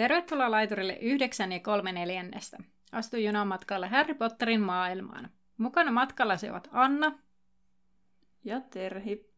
Tervetuloa 0.00 0.50
laiturille 0.50 0.98
9 1.00 1.52
ja 1.52 1.60
3 1.60 1.92
neljännestä. 1.92 2.58
Astu 2.92 3.16
junan 3.16 3.48
matkalle 3.48 3.88
Harry 3.88 4.14
Potterin 4.14 4.60
maailmaan. 4.60 5.30
Mukana 5.56 5.90
matkallasi 5.90 6.50
ovat 6.50 6.68
Anna 6.72 7.18
ja 8.44 8.60
Terhi. 8.60 9.30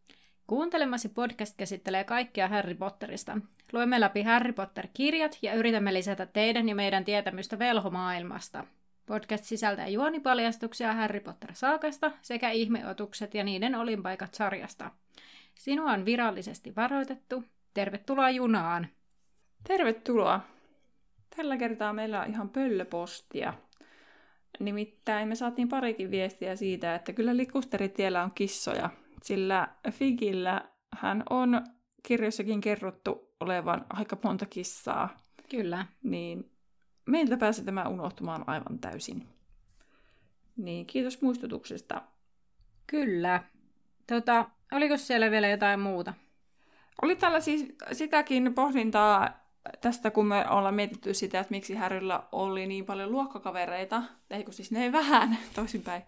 Kuuntelemasi 0.47 1.09
podcast 1.09 1.57
käsittelee 1.57 2.05
kaikkia 2.05 2.49
Harry 2.49 2.75
Potterista. 2.75 3.39
Luemme 3.73 4.01
läpi 4.01 4.23
Harry 4.23 4.53
Potter-kirjat 4.53 5.39
ja 5.43 5.55
yritämme 5.55 5.95
lisätä 5.95 6.27
teidän 6.27 6.69
ja 6.69 6.75
meidän 6.75 7.05
tietämystä 7.05 7.59
velhomaailmasta. 7.59 8.65
Podcast 9.07 9.45
sisältää 9.45 9.89
juonipaljastuksia 9.89 10.93
Harry 10.93 11.21
Potter-saakasta 11.21 12.13
sekä 12.21 12.51
ihmeotukset 12.51 13.35
ja 13.35 13.45
niiden 13.45 13.75
olinpaikat 13.75 14.35
sarjasta. 14.35 14.91
Sinua 15.55 15.93
on 15.93 16.05
virallisesti 16.05 16.77
varoitettu. 16.77 17.45
Tervetuloa 17.75 18.31
junaan! 18.31 18.89
Tervetuloa! 19.65 20.41
Tällä 21.37 21.57
kertaa 21.57 21.93
meillä 21.93 22.21
on 22.21 22.29
ihan 22.29 22.49
pöllöpostia. 22.49 23.55
Nimittäin 24.61 25.29
me 25.29 25.35
saatiin 25.35 25.69
parikin 25.69 26.11
viestiä 26.11 26.57
siitä, 26.57 26.95
että 26.95 27.13
kyllä 27.13 27.37
likusteritiellä 27.37 28.23
on 28.23 28.31
kissoja, 28.35 28.91
sillä 29.23 29.69
Figillä 29.91 30.69
hän 30.97 31.23
on 31.31 31.65
kirjossakin 32.03 32.61
kerrottu 32.61 33.35
olevan 33.41 33.87
aika 33.91 34.17
monta 34.25 34.47
kissaa. 34.47 35.17
Kyllä. 35.51 35.87
Niin 36.03 36.51
meiltä 37.07 37.37
pääsi 37.37 37.65
tämä 37.65 37.89
unohtumaan 37.89 38.45
aivan 38.47 38.79
täysin. 38.79 39.29
Niin, 40.57 40.87
kiitos 40.87 41.23
muistutuksesta. 41.23 42.03
Kyllä. 42.87 43.43
Tota, 44.07 44.51
oliko 44.73 44.97
siellä 44.97 45.31
vielä 45.31 45.49
jotain 45.49 45.81
muuta? 45.81 46.15
Oli 47.03 47.17
tällä 47.17 47.41
siis 47.41 47.75
sitäkin 47.93 48.55
pohdintaa 48.55 49.42
tästä, 49.81 50.11
kun 50.11 50.27
me 50.27 50.49
ollaan 50.49 50.75
mietitty 50.75 51.15
sitä, 51.15 51.41
että 51.41 51.51
miksi 51.51 51.75
Härryllä 51.75 52.23
oli 52.33 52.67
niin 52.67 52.85
paljon 52.85 53.13
luokkakavereita, 53.13 54.03
ei 54.31 54.45
kun 54.45 54.55
siis 54.55 54.71
ne 54.71 54.93
vähän, 54.93 55.39
toisinpäin, 55.55 56.03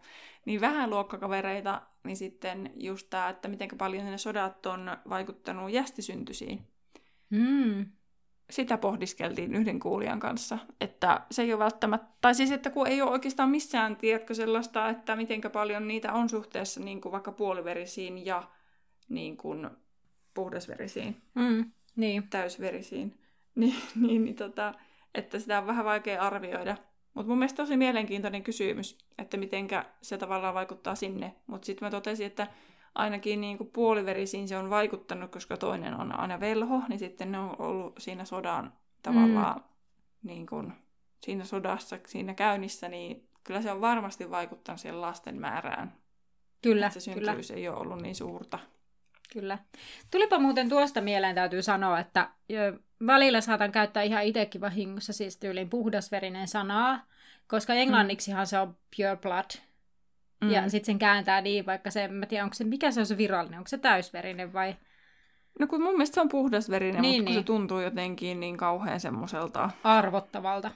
niin 0.44 0.60
vähän 0.60 0.90
luokkakavereita, 0.90 1.82
niin 2.04 2.16
sitten 2.16 2.72
just 2.76 3.10
tämä, 3.10 3.28
että 3.28 3.48
miten 3.48 3.68
paljon 3.78 4.04
ne 4.04 4.18
sodat 4.18 4.66
on 4.66 4.96
vaikuttanut 5.08 5.70
jästisyntyisiin. 5.70 6.66
Mm. 7.30 7.86
Sitä 8.50 8.78
pohdiskeltiin 8.78 9.54
yhden 9.54 9.80
kuulijan 9.80 10.20
kanssa, 10.20 10.58
että 10.80 11.20
se 11.30 11.42
ei 11.42 11.52
ole 11.52 11.64
välttämättä, 11.64 12.08
tai 12.20 12.34
siis 12.34 12.50
että 12.50 12.70
kun 12.70 12.86
ei 12.86 13.02
ole 13.02 13.10
oikeastaan 13.10 13.50
missään, 13.50 13.96
tiedätkö, 13.96 14.34
sellaista, 14.34 14.88
että 14.88 15.16
miten 15.16 15.40
paljon 15.52 15.88
niitä 15.88 16.12
on 16.12 16.28
suhteessa 16.28 16.80
niin 16.80 17.00
kuin 17.00 17.12
vaikka 17.12 17.32
puoliverisiin 17.32 18.26
ja 18.26 18.42
niin 19.08 19.36
kuin 19.36 19.70
puhdasverisiin, 20.34 21.22
mm. 21.34 21.70
niin. 21.96 22.28
täysverisiin 22.30 23.23
niin, 23.60 23.74
niin, 24.00 24.24
niin 24.24 24.36
tota, 24.36 24.74
että 25.14 25.38
sitä 25.38 25.58
on 25.58 25.66
vähän 25.66 25.84
vaikea 25.84 26.22
arvioida. 26.22 26.76
Mutta 27.14 27.28
mun 27.28 27.38
mielestä 27.38 27.62
tosi 27.62 27.76
mielenkiintoinen 27.76 28.42
kysymys, 28.42 28.98
että 29.18 29.36
mitenkä 29.36 29.84
se 30.02 30.18
tavallaan 30.18 30.54
vaikuttaa 30.54 30.94
sinne. 30.94 31.34
Mutta 31.46 31.66
sitten 31.66 31.86
mä 31.86 31.90
totesin, 31.90 32.26
että 32.26 32.46
ainakin 32.94 33.40
niin 33.40 33.58
kuin 33.58 33.70
puoliverisiin 33.70 34.48
se 34.48 34.56
on 34.56 34.70
vaikuttanut, 34.70 35.30
koska 35.30 35.56
toinen 35.56 36.00
on 36.00 36.20
aina 36.20 36.40
velho, 36.40 36.82
niin 36.88 36.98
sitten 36.98 37.32
ne 37.32 37.38
on 37.38 37.56
ollut 37.58 37.94
siinä 37.98 38.24
sodan 38.24 38.72
tavallaan 39.02 39.56
mm. 39.56 39.62
niin 40.22 40.46
kuin, 40.46 40.72
siinä 41.20 41.44
sodassa, 41.44 41.98
siinä 42.06 42.34
käynnissä, 42.34 42.88
niin 42.88 43.28
kyllä 43.44 43.62
se 43.62 43.72
on 43.72 43.80
varmasti 43.80 44.30
vaikuttanut 44.30 44.80
siihen 44.80 45.00
lasten 45.00 45.40
määrään. 45.40 45.96
Kyllä, 46.62 46.86
että 46.86 47.00
se 47.00 47.04
syntyvyys 47.04 47.48
kyllä. 47.48 47.60
ei 47.60 47.68
ole 47.68 47.76
ollut 47.76 48.02
niin 48.02 48.14
suurta. 48.14 48.58
Kyllä. 49.34 49.58
Tulipa 50.10 50.38
muuten 50.38 50.68
tuosta 50.68 51.00
mieleen 51.00 51.34
täytyy 51.34 51.62
sanoa, 51.62 51.98
että 51.98 52.30
välillä 53.06 53.40
saatan 53.40 53.72
käyttää 53.72 54.02
ihan 54.02 54.24
itsekin 54.24 54.60
vahingossa 54.60 55.12
siis 55.12 55.36
tyyliin 55.36 55.70
puhdasverinen 55.70 56.48
sanaa, 56.48 57.06
koska 57.46 57.74
englanniksihan 57.74 58.46
se 58.46 58.58
on 58.58 58.76
pure 58.96 59.16
blood. 59.16 59.50
Mm. 60.40 60.50
Ja 60.50 60.68
sitten 60.68 60.86
sen 60.86 60.98
kääntää 60.98 61.40
niin, 61.40 61.66
vaikka 61.66 61.90
se, 61.90 62.08
mä 62.08 62.26
tiedän, 62.26 62.44
onko 62.44 62.54
se, 62.54 62.64
mikä 62.64 62.90
se 62.90 63.00
on 63.00 63.06
se 63.06 63.16
virallinen, 63.16 63.58
onko 63.58 63.68
se 63.68 63.78
täysverinen 63.78 64.52
vai... 64.52 64.76
No 65.60 65.66
kun 65.66 65.82
mun 65.82 65.92
mielestä 65.92 66.14
se 66.14 66.20
on 66.20 66.28
puhdasverinen, 66.28 67.02
niin, 67.02 67.22
mutta 67.22 67.30
niin. 67.30 67.40
se 67.40 67.46
tuntuu 67.46 67.80
jotenkin 67.80 68.40
niin 68.40 68.56
kauhean 68.56 69.00
semmoiselta... 69.00 69.70
Arvottavalta. 69.84 70.70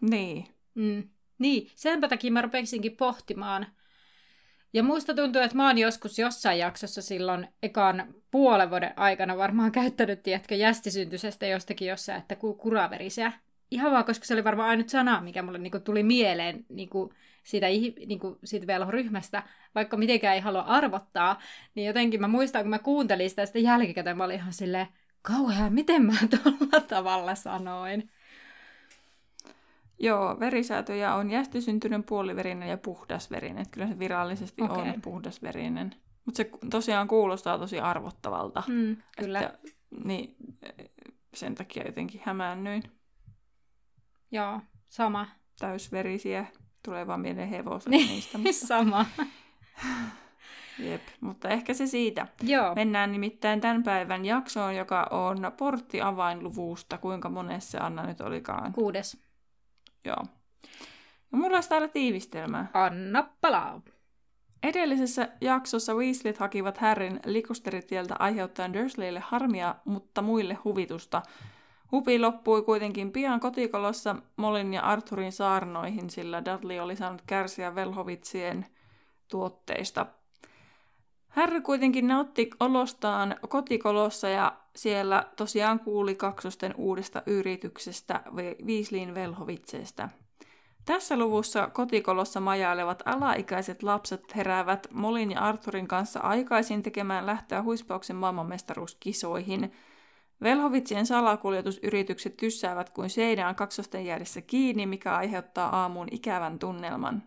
Niin. 0.00 0.48
Mm. 0.74 1.08
Niin, 1.38 1.70
senpä 1.74 2.08
takia 2.08 2.32
mä 2.32 2.42
rupesinkin 2.42 2.96
pohtimaan, 2.96 3.66
ja 4.74 4.82
muista 4.82 5.14
tuntuu, 5.14 5.42
että 5.42 5.56
mä 5.56 5.66
oon 5.66 5.78
joskus 5.78 6.18
jossain 6.18 6.58
jaksossa 6.58 7.02
silloin 7.02 7.48
ekan 7.62 8.14
puolen 8.30 8.70
vuoden 8.70 8.92
aikana 8.96 9.36
varmaan 9.36 9.72
käyttänyt, 9.72 10.22
tiedätkö, 10.22 10.54
jästisyntyisestä 10.54 11.46
jostakin 11.46 11.88
jossain, 11.88 12.18
että 12.18 12.36
kuraverisiä. 12.36 13.32
Ihan 13.70 13.92
vaan, 13.92 14.04
koska 14.04 14.24
se 14.24 14.34
oli 14.34 14.44
varmaan 14.44 14.68
ainut 14.68 14.88
sana, 14.88 15.20
mikä 15.20 15.42
mulle 15.42 15.58
niinku 15.58 15.80
tuli 15.80 16.02
mieleen 16.02 16.66
niinku 16.68 17.12
siitä, 17.42 17.66
niinku 18.06 18.38
siitä 18.44 18.66
velhoryhmästä, 18.66 19.42
vaikka 19.74 19.96
mitenkään 19.96 20.34
ei 20.34 20.40
halua 20.40 20.60
arvottaa, 20.60 21.40
niin 21.74 21.86
jotenkin 21.86 22.20
mä 22.20 22.28
muistan, 22.28 22.62
kun 22.62 22.70
mä 22.70 22.78
kuuntelin 22.78 23.30
sitä, 23.30 23.46
sitä 23.46 23.58
jälkikäteen 23.58 24.16
mä 24.16 24.24
olin 24.24 24.36
ihan 24.36 24.52
silleen, 24.52 24.86
kauhean, 25.22 25.72
miten 25.72 26.06
mä 26.06 26.16
tuolla 26.30 26.80
tavalla 26.80 27.34
sanoin. 27.34 28.10
Joo, 30.04 30.40
verisäätöjä 30.40 31.14
on 31.14 31.30
jästisyntyinen, 31.30 32.04
puoliverinen 32.04 32.68
ja 32.68 32.78
puhdasverinen. 32.78 33.66
Kyllä 33.70 33.86
se 33.86 33.98
virallisesti 33.98 34.62
okay. 34.62 34.78
on 34.78 35.00
puhdasverinen. 35.02 35.94
Mutta 36.24 36.36
se 36.36 36.50
tosiaan 36.70 37.08
kuulostaa 37.08 37.58
tosi 37.58 37.80
arvottavalta. 37.80 38.62
Mm, 38.68 38.96
kyllä. 39.18 39.40
Että, 39.40 39.58
niin, 40.04 40.36
sen 41.34 41.54
takia 41.54 41.86
jotenkin 41.86 42.20
hämäännyin. 42.24 42.82
Joo, 44.30 44.60
sama. 44.88 45.26
Täysverisiä. 45.58 46.46
Tulee 46.84 47.06
vaan 47.06 47.20
mieleen 47.20 47.48
hevoset 47.48 47.90
niin, 47.90 48.08
niistä. 48.08 48.38
Mutta... 48.38 48.52
sama. 48.52 49.06
Jep, 50.78 51.02
mutta 51.20 51.48
ehkä 51.48 51.74
se 51.74 51.86
siitä. 51.86 52.26
Joo. 52.42 52.74
Mennään 52.74 53.12
nimittäin 53.12 53.60
tämän 53.60 53.82
päivän 53.82 54.24
jaksoon, 54.24 54.76
joka 54.76 55.06
on 55.10 55.52
porttiavainluvusta. 55.56 56.98
Kuinka 56.98 57.28
monessa 57.28 57.78
Anna 57.78 58.06
nyt 58.06 58.20
olikaan? 58.20 58.72
Kuudes. 58.72 59.23
Joo. 60.04 60.22
Ja 61.32 61.38
mulla 61.38 61.56
olisi 61.56 61.68
täällä 61.68 61.88
tiivistelmää. 61.88 62.70
Anna 62.74 63.28
palaa. 63.40 63.80
Edellisessä 64.62 65.28
jaksossa 65.40 65.94
Weasleyt 65.94 66.38
hakivat 66.38 66.78
Harryn 66.78 67.20
likusteritieltä 67.24 68.14
aiheuttaen 68.18 68.72
Dursleylle 68.72 69.20
harmia, 69.20 69.74
mutta 69.84 70.22
muille 70.22 70.54
huvitusta. 70.54 71.22
Hupi 71.92 72.18
loppui 72.18 72.62
kuitenkin 72.62 73.12
pian 73.12 73.40
kotikolossa 73.40 74.16
Molin 74.36 74.74
ja 74.74 74.82
Arthurin 74.82 75.32
saarnoihin, 75.32 76.10
sillä 76.10 76.44
Dudley 76.44 76.78
oli 76.78 76.96
saanut 76.96 77.22
kärsiä 77.26 77.74
velhovitsien 77.74 78.66
tuotteista. 79.28 80.06
Harry 81.28 81.60
kuitenkin 81.60 82.08
nautti 82.08 82.50
olostaan 82.60 83.36
kotikolossa 83.48 84.28
ja 84.28 84.52
siellä 84.76 85.26
tosiaan 85.36 85.80
kuuli 85.80 86.14
kaksosten 86.14 86.74
uudesta 86.76 87.22
yrityksestä 87.26 88.22
Viisliin 88.66 89.14
velhovitseesta. 89.14 90.08
Tässä 90.84 91.16
luvussa 91.16 91.70
kotikolossa 91.72 92.40
majailevat 92.40 93.02
alaikäiset 93.04 93.82
lapset 93.82 94.36
heräävät 94.36 94.86
Molin 94.92 95.30
ja 95.30 95.40
Arthurin 95.40 95.88
kanssa 95.88 96.20
aikaisin 96.20 96.82
tekemään 96.82 97.26
lähtöä 97.26 97.62
huispauksen 97.62 98.16
maailmanmestaruuskisoihin. 98.16 99.72
Velhovitsien 100.42 101.06
salakuljetusyritykset 101.06 102.36
tyssäävät 102.36 102.90
kuin 102.90 103.10
seinään 103.10 103.54
kaksosten 103.54 104.06
jäädessä 104.06 104.40
kiinni, 104.40 104.86
mikä 104.86 105.16
aiheuttaa 105.16 105.82
aamuun 105.82 106.08
ikävän 106.10 106.58
tunnelman. 106.58 107.22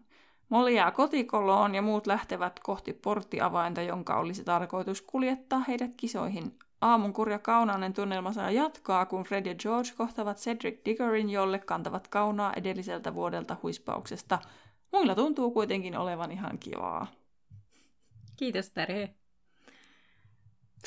Molly 0.50 0.72
jää 0.72 0.92
kotikoloon 0.92 1.75
ja 1.75 1.81
muut 1.81 2.07
lähtevät 2.07 2.60
kohti 2.60 2.94
porttiavainta, 2.94 3.81
jonka 3.81 4.18
olisi 4.18 4.44
tarkoitus 4.44 5.01
kuljettaa 5.01 5.63
heidät 5.68 5.92
kisoihin 5.98 6.54
Aamun 6.81 7.13
kurja 7.13 7.39
kaunainen 7.39 7.94
tunnelma 7.94 8.33
saa 8.33 8.51
jatkaa, 8.51 9.06
kun 9.06 9.24
Fred 9.24 9.45
ja 9.45 9.56
George 9.56 9.89
kohtavat 9.97 10.38
Cedric 10.38 10.85
Diggorin, 10.85 11.29
jolle 11.29 11.59
kantavat 11.59 12.07
kaunaa 12.07 12.53
edelliseltä 12.53 13.13
vuodelta 13.13 13.57
huispauksesta. 13.63 14.39
Muilla 14.94 15.15
tuntuu 15.15 15.51
kuitenkin 15.51 15.97
olevan 15.97 16.31
ihan 16.31 16.59
kivaa. 16.59 17.07
Kiitos 18.38 18.69
Terhi. 18.69 19.09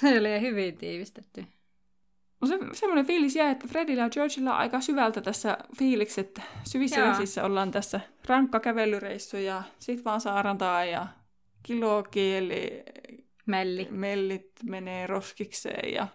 Tämä 0.01 0.21
oli 0.21 0.41
hyvin 0.41 0.77
tiivistetty. 0.77 1.45
No 2.41 2.49
se, 2.49 2.59
semmoinen 2.73 3.07
fiilis 3.07 3.37
jäi, 3.37 3.51
että 3.51 3.69
Fredillä 3.69 4.03
ja 4.03 4.11
Georgella 4.11 4.51
on 4.51 4.57
aika 4.57 4.81
syvältä 4.81 5.21
tässä 5.21 5.59
fiilikset. 5.79 6.41
Syvissä 6.65 7.09
vesissä 7.11 7.45
ollaan 7.45 7.71
tässä 7.71 8.01
rankka 8.27 8.61
kävelyreissu 8.61 9.37
ja 9.37 9.63
sit 9.79 10.05
vaan 10.05 10.21
saarantaa 10.21 10.85
ja 10.85 11.07
kilokieli 11.63 12.83
Melli. 13.47 13.89
mellit 13.91 14.51
menee 14.65 15.07
roskikseen 15.07 15.95
ja 15.95 16.07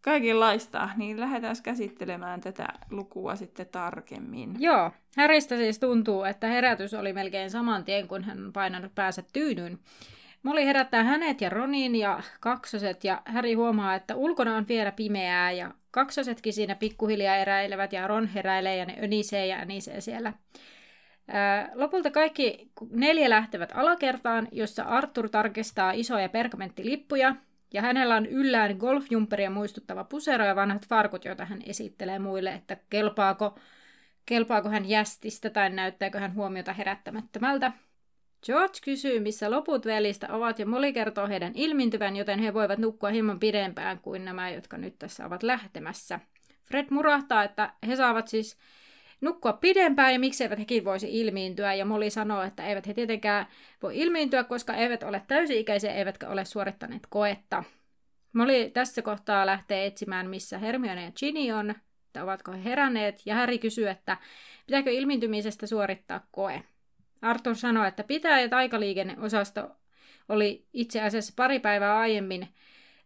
kaikenlaista, 0.00 0.88
niin 0.96 1.20
lähdetään 1.20 1.56
käsittelemään 1.62 2.40
tätä 2.40 2.66
lukua 2.90 3.36
sitten 3.36 3.66
tarkemmin. 3.66 4.56
Joo, 4.58 4.90
Häristä 5.16 5.56
siis 5.56 5.78
tuntuu, 5.78 6.24
että 6.24 6.46
herätys 6.46 6.94
oli 6.94 7.12
melkein 7.12 7.50
saman 7.50 7.84
tien, 7.84 8.08
kun 8.08 8.24
hän 8.24 8.46
on 8.46 8.52
painanut 8.52 8.94
päänsä 8.94 9.22
tyynyn. 9.32 9.78
Molly 10.42 10.64
herättää 10.64 11.02
hänet 11.02 11.40
ja 11.40 11.48
Ronin 11.48 11.96
ja 11.96 12.22
kaksoset 12.40 13.04
ja 13.04 13.22
Häri 13.24 13.54
huomaa, 13.54 13.94
että 13.94 14.14
ulkona 14.16 14.56
on 14.56 14.68
vielä 14.68 14.92
pimeää 14.92 15.52
ja 15.52 15.74
kaksosetkin 15.90 16.52
siinä 16.52 16.74
pikkuhiljaa 16.74 17.36
eräilevät 17.36 17.92
ja 17.92 18.06
Ron 18.06 18.26
heräilee 18.26 18.76
ja 18.76 18.84
ne 18.84 18.98
önisee 19.02 19.46
ja 19.46 19.56
önisee 19.56 20.00
siellä. 20.00 20.32
Lopulta 21.74 22.10
kaikki 22.10 22.70
neljä 22.90 23.30
lähtevät 23.30 23.72
alakertaan, 23.74 24.48
jossa 24.52 24.82
Arthur 24.82 25.28
tarkistaa 25.28 25.92
isoja 25.92 26.28
pergamentilippuja 26.28 27.34
ja 27.72 27.82
hänellä 27.82 28.16
on 28.16 28.26
yllään 28.26 28.76
golfjumperia 28.76 29.50
muistuttava 29.50 30.04
pusero 30.04 30.44
ja 30.44 30.56
vanhat 30.56 30.86
farkut, 30.88 31.24
joita 31.24 31.44
hän 31.44 31.62
esittelee 31.66 32.18
muille, 32.18 32.52
että 32.52 32.76
kelpaako, 32.90 33.58
kelpaako 34.26 34.68
hän 34.68 34.88
jästistä 34.88 35.50
tai 35.50 35.70
näyttääkö 35.70 36.20
hän 36.20 36.34
huomiota 36.34 36.72
herättämättömältä. 36.72 37.72
George 38.46 38.78
kysyy, 38.84 39.20
missä 39.20 39.50
loput 39.50 39.86
velistä 39.86 40.28
ovat, 40.30 40.58
ja 40.58 40.66
Molly 40.66 40.92
kertoo 40.92 41.28
heidän 41.28 41.52
ilmintyvän, 41.54 42.16
joten 42.16 42.38
he 42.38 42.54
voivat 42.54 42.78
nukkua 42.78 43.10
hieman 43.10 43.40
pidempään 43.40 43.98
kuin 43.98 44.24
nämä, 44.24 44.50
jotka 44.50 44.78
nyt 44.78 44.98
tässä 44.98 45.26
ovat 45.26 45.42
lähtemässä. 45.42 46.20
Fred 46.64 46.86
murahtaa, 46.90 47.44
että 47.44 47.72
he 47.86 47.96
saavat 47.96 48.28
siis 48.28 48.58
nukkua 49.20 49.52
pidempään 49.52 50.12
ja 50.12 50.18
mikseivät 50.18 50.58
hekin 50.58 50.84
voisi 50.84 51.20
ilmiintyä. 51.20 51.74
Ja 51.74 51.84
Molly 51.84 52.10
sanoo, 52.10 52.42
että 52.42 52.66
eivät 52.66 52.86
he 52.86 52.94
tietenkään 52.94 53.46
voi 53.82 53.98
ilmiintyä, 53.98 54.44
koska 54.44 54.74
eivät 54.74 55.02
ole 55.02 55.22
täysi-ikäisiä 55.28 55.94
eivätkä 55.94 56.28
ole 56.28 56.44
suorittaneet 56.44 57.02
koetta. 57.08 57.64
Molly 58.32 58.70
tässä 58.70 59.02
kohtaa 59.02 59.46
lähtee 59.46 59.86
etsimään, 59.86 60.30
missä 60.30 60.58
Hermione 60.58 61.04
ja 61.04 61.12
Ginny 61.20 61.52
on, 61.52 61.70
että 62.06 62.24
ovatko 62.24 62.52
he 62.52 62.64
heränneet, 62.64 63.22
ja 63.26 63.34
Harry 63.34 63.58
kysyy, 63.58 63.88
että 63.88 64.16
pitääkö 64.66 64.90
ilmiintymisestä 64.90 65.66
suorittaa 65.66 66.26
koe. 66.30 66.62
Arthur 67.22 67.54
sanoi, 67.54 67.88
että 67.88 68.04
pitää 68.04 68.40
ja 68.40 68.48
taikaliikenneosasto 68.48 69.70
oli 70.28 70.66
itse 70.72 71.02
asiassa 71.02 71.32
pari 71.36 71.58
päivää 71.58 71.98
aiemmin, 71.98 72.48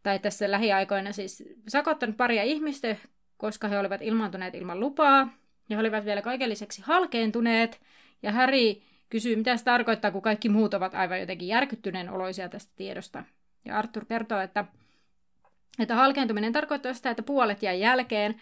tai 0.03 0.19
tässä 0.19 0.51
lähiaikoina 0.51 1.13
siis 1.13 1.45
sakottanut 1.69 2.17
paria 2.17 2.43
ihmistä, 2.43 2.97
koska 3.37 3.69
he 3.69 3.79
olivat 3.79 4.03
ilmaantuneet 4.03 4.55
ilman 4.55 4.81
lupaa, 4.81 5.40
ja 5.71 5.77
he 5.77 5.81
olivat 5.81 6.05
vielä 6.05 6.23
kaiken 6.23 6.51
lisäksi 6.51 6.83
halkeentuneet, 6.83 7.81
ja 8.23 8.33
Harry 8.33 8.75
kysyy, 9.09 9.37
mitä 9.37 9.57
se 9.57 9.65
tarkoittaa, 9.65 10.11
kun 10.11 10.23
kaikki 10.23 10.49
muut 10.49 10.75
ovat 10.75 10.95
aivan 10.95 11.21
jotenkin 11.21 11.49
järkyttyneen 11.49 12.11
oloisia 12.11 12.49
tästä 12.49 12.73
tiedosta. 12.77 13.25
Ja 13.65 13.79
Arthur 13.79 14.05
kertoo, 14.05 14.41
että, 14.41 14.65
että 15.79 15.95
halkeentuminen 15.95 16.53
tarkoittaa 16.53 16.95
sitä, 16.95 17.11
että 17.11 17.23
puolet 17.23 17.63
jäi 17.63 17.81
jälkeen, 17.81 18.41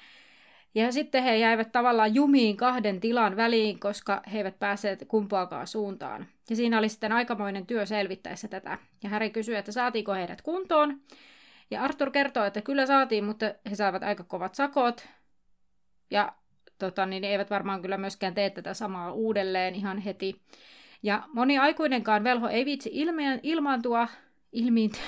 ja 0.75 0.92
sitten 0.92 1.22
he 1.22 1.36
jäivät 1.36 1.72
tavallaan 1.72 2.14
jumiin 2.14 2.56
kahden 2.56 3.00
tilan 3.00 3.36
väliin, 3.36 3.81
koska 3.81 4.22
he 4.32 4.38
eivät 4.38 4.58
päässeet 4.58 5.04
kumpaakaan 5.08 5.66
suuntaan. 5.66 6.26
Ja 6.50 6.56
siinä 6.56 6.78
oli 6.78 6.88
sitten 6.88 7.12
aikamoinen 7.12 7.66
työ 7.66 7.86
selvittäessä 7.86 8.48
tätä. 8.48 8.78
Ja 9.02 9.10
Harry 9.10 9.31
kysyi, 9.31 9.56
että 9.56 9.72
saatiinko 9.72 10.12
heidät 10.12 10.42
kuntoon. 10.42 11.00
Ja 11.70 11.82
Arthur 11.82 12.10
kertoo, 12.10 12.44
että 12.44 12.60
kyllä 12.60 12.86
saatiin, 12.86 13.24
mutta 13.24 13.46
he 13.70 13.74
saivat 13.74 14.02
aika 14.02 14.24
kovat 14.24 14.54
sakot. 14.54 15.08
Ja 16.10 16.32
tota, 16.78 17.06
niin 17.06 17.25
eivät 17.25 17.50
varmaan 17.50 17.82
kyllä 17.82 17.96
myöskään 17.96 18.34
tee 18.34 18.50
tätä 18.50 18.75
samaa 18.75 19.12
uudelleen 19.12 19.75
ihan 19.75 19.98
heti. 19.98 20.40
Ja 21.02 21.22
moni 21.32 21.58
aikuinenkaan 21.58 22.25
velho 22.25 22.48
ei 22.48 22.64
viitsi 22.64 22.90
ilmaantua, 23.42 24.08
ilmiintyä, 24.52 25.02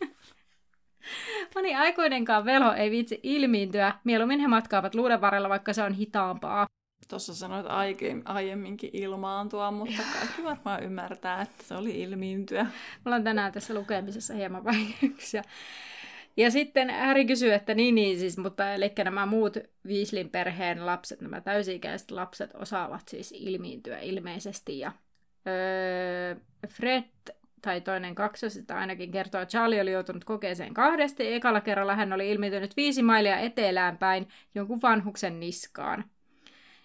Moni 1.54 1.74
aikuinenkaan 1.74 2.44
velho 2.44 2.72
ei 2.72 2.90
viitsi 2.90 3.20
ilmiintyä. 3.22 3.94
Mieluummin 4.04 4.40
he 4.40 4.48
matkaavat 4.48 4.94
luuden 4.94 5.20
varrella, 5.20 5.48
vaikka 5.48 5.72
se 5.72 5.82
on 5.82 5.92
hitaampaa. 5.92 6.66
Tuossa 7.08 7.34
sanoit 7.34 7.66
aiemminkin 8.24 8.90
ilmaantua, 8.92 9.70
mutta 9.70 10.02
kaikki 10.18 10.44
varmaan 10.44 10.82
ymmärtää, 10.82 11.42
että 11.42 11.64
se 11.64 11.74
oli 11.74 12.00
ilmiintyä. 12.00 12.66
Mulla 13.04 13.16
on 13.16 13.24
tänään 13.24 13.52
tässä 13.52 13.74
lukemisessa 13.74 14.34
hieman 14.34 14.64
vaikeuksia. 14.64 15.42
Ja 16.36 16.50
sitten 16.50 16.90
Häri 16.90 17.24
kysyy, 17.24 17.52
että 17.52 17.74
niin, 17.74 17.94
niin 17.94 18.18
siis, 18.18 18.38
mutta 18.38 18.74
eli 18.74 18.92
nämä 19.04 19.26
muut 19.26 19.56
Viislin 19.86 20.30
perheen 20.30 20.86
lapset, 20.86 21.20
nämä 21.20 21.40
täysi-ikäiset 21.40 22.10
lapset 22.10 22.50
osaavat 22.54 23.08
siis 23.08 23.32
ilmiintyä 23.32 23.98
ilmeisesti. 23.98 24.78
Ja 24.78 24.92
öö, 25.46 26.36
Fred 26.68 27.04
tai 27.62 27.80
toinen 27.80 28.14
kaksosista 28.14 28.78
ainakin 28.78 29.10
kertoo, 29.10 29.40
että 29.40 29.50
Charlie 29.50 29.80
oli 29.80 29.92
joutunut 29.92 30.24
kokeeseen 30.24 30.74
kahdesti. 30.74 31.32
Ekalla 31.32 31.60
kerralla 31.60 31.96
hän 31.96 32.12
oli 32.12 32.30
ilmiintynyt 32.30 32.76
viisi 32.76 33.02
mailia 33.02 33.38
etelään 33.38 33.98
päin 33.98 34.28
jonkun 34.54 34.82
vanhuksen 34.82 35.40
niskaan. 35.40 36.04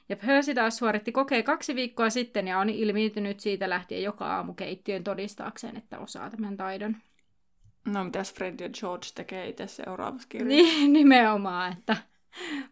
Ja 0.09 0.17
Percy 0.17 0.53
taas 0.53 0.77
suoritti 0.77 1.11
kokeen 1.11 1.43
kaksi 1.43 1.75
viikkoa 1.75 2.09
sitten 2.09 2.47
ja 2.47 2.59
on 2.59 2.69
ilmiintynyt 2.69 3.39
siitä 3.39 3.69
lähtien 3.69 4.03
joka 4.03 4.35
aamu 4.35 4.53
keittiön 4.53 5.03
todistaakseen, 5.03 5.77
että 5.77 5.99
osaa 5.99 6.29
tämän 6.29 6.57
taidon. 6.57 6.97
No 7.85 8.03
mitäs 8.03 8.33
Fred 8.33 8.59
ja 8.59 8.69
George 8.69 9.07
tekee 9.15 9.49
itse 9.49 9.67
seuraavassa 9.67 10.27
kirjassa? 10.27 10.71
Niin, 10.71 10.93
nimenomaan, 10.99 11.73
että 11.73 11.97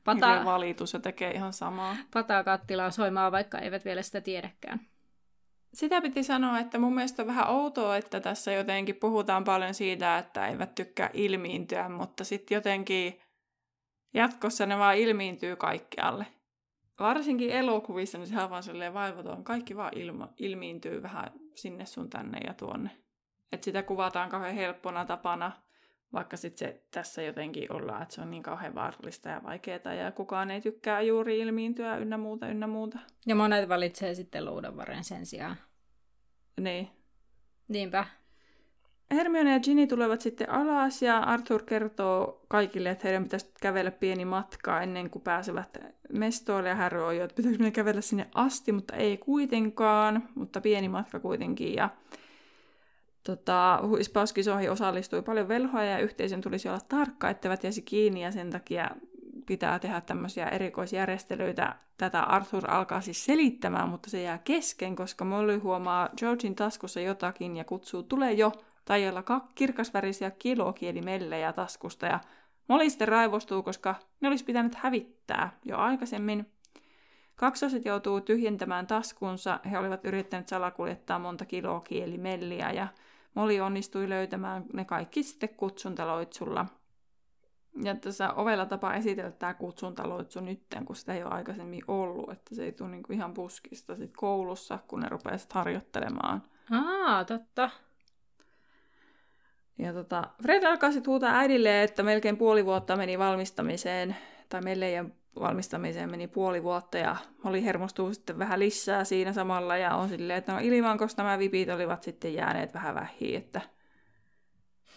pata... 0.03 0.45
valitus 0.45 0.93
ja 0.93 0.99
tekee 0.99 1.31
ihan 1.31 1.53
samaa. 1.53 1.97
Pataa 2.13 2.43
kattilaa 2.43 2.91
soimaa, 2.91 3.31
vaikka 3.31 3.57
eivät 3.57 3.85
vielä 3.85 4.01
sitä 4.01 4.21
tiedäkään. 4.21 4.79
Sitä 5.73 6.01
piti 6.01 6.23
sanoa, 6.23 6.59
että 6.59 6.79
mun 6.79 6.95
mielestä 6.95 7.23
on 7.23 7.27
vähän 7.27 7.49
outoa, 7.49 7.97
että 7.97 8.19
tässä 8.19 8.51
jotenkin 8.51 8.95
puhutaan 8.95 9.43
paljon 9.43 9.73
siitä, 9.73 10.17
että 10.17 10.47
eivät 10.47 10.75
tykkää 10.75 11.09
ilmiintyä, 11.13 11.89
mutta 11.89 12.23
sitten 12.23 12.55
jotenkin 12.55 13.19
jatkossa 14.13 14.65
ne 14.65 14.77
vaan 14.77 14.97
ilmiintyy 14.97 15.55
kaikkialle. 15.55 16.25
Varsinkin 16.99 17.51
elokuvissa, 17.51 18.17
niin 18.17 18.27
sehän 18.27 18.43
on 18.43 18.49
vaan 18.49 18.63
silleen 18.63 18.93
vaivoton. 18.93 19.43
Kaikki 19.43 19.75
vaan 19.75 19.97
ilma, 19.97 20.29
ilmiintyy 20.37 21.03
vähän 21.03 21.31
sinne 21.55 21.85
sun 21.85 22.09
tänne 22.09 22.39
ja 22.47 22.53
tuonne. 22.53 22.89
Että 23.51 23.65
sitä 23.65 23.83
kuvataan 23.83 24.29
kauhean 24.29 24.55
helppona 24.55 25.05
tapana, 25.05 25.51
vaikka 26.13 26.37
sitten 26.37 26.67
se 26.67 26.83
tässä 26.91 27.21
jotenkin 27.21 27.73
ollaan, 27.73 28.01
että 28.01 28.15
se 28.15 28.21
on 28.21 28.31
niin 28.31 28.43
kauhean 28.43 28.75
vaarallista 28.75 29.29
ja 29.29 29.43
vaikeaa 29.43 29.93
ja 29.93 30.11
kukaan 30.11 30.51
ei 30.51 30.61
tykkää 30.61 31.01
juuri 31.01 31.39
ilmiintyä 31.39 31.97
ynnä 31.97 32.17
muuta, 32.17 32.47
ynnä 32.47 32.67
muuta. 32.67 32.99
Ja 33.27 33.35
monet 33.35 33.69
valitsee 33.69 34.15
sitten 34.15 34.45
luudanvarren 34.45 35.03
sen 35.03 35.25
sijaan. 35.25 35.55
Niin. 36.59 36.89
Niinpä. 37.67 38.05
Hermione 39.11 39.53
ja 39.53 39.59
Ginny 39.59 39.87
tulevat 39.87 40.21
sitten 40.21 40.49
alas 40.49 41.01
ja 41.01 41.19
Arthur 41.19 41.63
kertoo 41.63 42.45
kaikille, 42.47 42.89
että 42.89 43.07
heidän 43.07 43.23
pitäisi 43.23 43.51
kävellä 43.61 43.91
pieni 43.91 44.25
matka 44.25 44.81
ennen 44.81 45.09
kuin 45.09 45.21
pääsevät 45.21 45.77
mestoille. 46.13 46.69
Ja 46.69 46.75
Harry 46.75 47.03
on 47.03 47.17
jo, 47.17 47.23
että 47.23 47.35
pitäisi 47.35 47.71
kävellä 47.71 48.01
sinne 48.01 48.27
asti, 48.35 48.71
mutta 48.71 48.95
ei 48.95 49.17
kuitenkaan, 49.17 50.29
mutta 50.35 50.61
pieni 50.61 50.89
matka 50.89 51.19
kuitenkin. 51.19 51.75
Ja 51.75 51.89
tota, 53.23 53.79
huispauskisoihin 53.83 54.71
osallistui 54.71 55.21
paljon 55.21 55.47
velhoja 55.47 55.85
ja 55.85 55.99
yhteisön 55.99 56.41
tulisi 56.41 56.69
olla 56.69 56.79
tarkka, 56.89 57.29
etteivät 57.29 57.63
jäisi 57.63 57.81
kiinni 57.81 58.23
ja 58.23 58.31
sen 58.31 58.49
takia 58.49 58.89
pitää 59.45 59.79
tehdä 59.79 60.01
tämmöisiä 60.01 60.47
erikoisjärjestelyitä. 60.47 61.75
Tätä 61.97 62.21
Arthur 62.21 62.71
alkaa 62.71 63.01
siis 63.01 63.25
selittämään, 63.25 63.89
mutta 63.89 64.09
se 64.09 64.21
jää 64.21 64.37
kesken, 64.37 64.95
koska 64.95 65.25
Molly 65.25 65.57
huomaa 65.57 66.09
Georgin 66.17 66.55
taskussa 66.55 66.99
jotakin 66.99 67.57
ja 67.57 67.63
kutsuu 67.63 68.03
tulee 68.03 68.33
jo 68.33 68.51
tajalla 68.85 69.23
kirkasvärisiä 69.55 70.31
kilokielimellejä 70.31 71.53
taskusta 71.53 72.05
ja 72.05 72.19
Molly 72.67 72.89
sitten 72.89 73.07
raivostuu, 73.07 73.63
koska 73.63 73.95
ne 74.21 74.27
olisi 74.27 74.45
pitänyt 74.45 74.75
hävittää 74.75 75.59
jo 75.65 75.77
aikaisemmin. 75.77 76.45
Kaksoset 77.39 77.85
joutuu 77.85 78.21
tyhjentämään 78.21 78.87
taskunsa. 78.87 79.59
He 79.71 79.77
olivat 79.77 80.05
yrittäneet 80.05 80.47
salakuljettaa 80.47 81.19
monta 81.19 81.45
kiloa 81.45 81.81
kielimelliä 81.81 82.71
ja 82.71 82.87
Moli 83.33 83.61
onnistui 83.61 84.09
löytämään 84.09 84.65
ne 84.73 84.85
kaikki 84.85 85.23
sitten 85.23 85.49
kutsuntaloitsulla. 85.49 86.65
Ja 87.83 87.95
tässä 87.95 88.33
ovella 88.33 88.65
tapa 88.65 88.93
esitellä 88.93 89.31
tämä 89.31 89.53
kutsuntaloitsu 89.53 90.39
nytten, 90.39 90.85
kun 90.85 90.95
sitä 90.95 91.13
ei 91.13 91.23
ole 91.23 91.33
aikaisemmin 91.33 91.83
ollut, 91.87 92.31
että 92.31 92.55
se 92.55 92.63
ei 92.63 92.71
tule 92.71 92.89
niinku 92.89 93.13
ihan 93.13 93.33
puskista 93.33 93.95
sit 93.95 94.17
koulussa, 94.17 94.79
kun 94.87 94.99
ne 94.99 95.09
rupeavat 95.09 95.53
harjoittelemaan. 95.53 96.43
Aa, 96.71 97.25
totta. 97.25 97.69
Ja 99.77 99.93
tota, 99.93 100.23
Fred 100.41 100.63
alkaa 100.63 100.91
sitten 100.91 101.11
huutaa 101.11 101.37
äidille, 101.37 101.83
että 101.83 102.03
melkein 102.03 102.37
puoli 102.37 102.65
vuotta 102.65 102.95
meni 102.95 103.19
valmistamiseen, 103.19 104.15
tai 104.49 104.61
meille 104.61 105.05
valmistamiseen 105.39 106.11
meni 106.11 106.27
puoli 106.27 106.63
vuotta, 106.63 106.97
ja 106.97 107.15
oli 107.43 107.65
hermostuu 107.65 108.13
sitten 108.13 108.39
vähän 108.39 108.59
lisää 108.59 109.03
siinä 109.03 109.33
samalla, 109.33 109.77
ja 109.77 109.95
on 109.95 110.09
silleen, 110.09 110.37
että 110.37 110.53
no 110.53 110.59
ilman, 110.61 110.97
koska 110.97 111.23
nämä 111.23 111.39
vipit 111.39 111.69
olivat 111.69 112.03
sitten 112.03 112.33
jääneet 112.33 112.73
vähän 112.73 112.95
vähiin, 112.95 113.37
että 113.37 113.61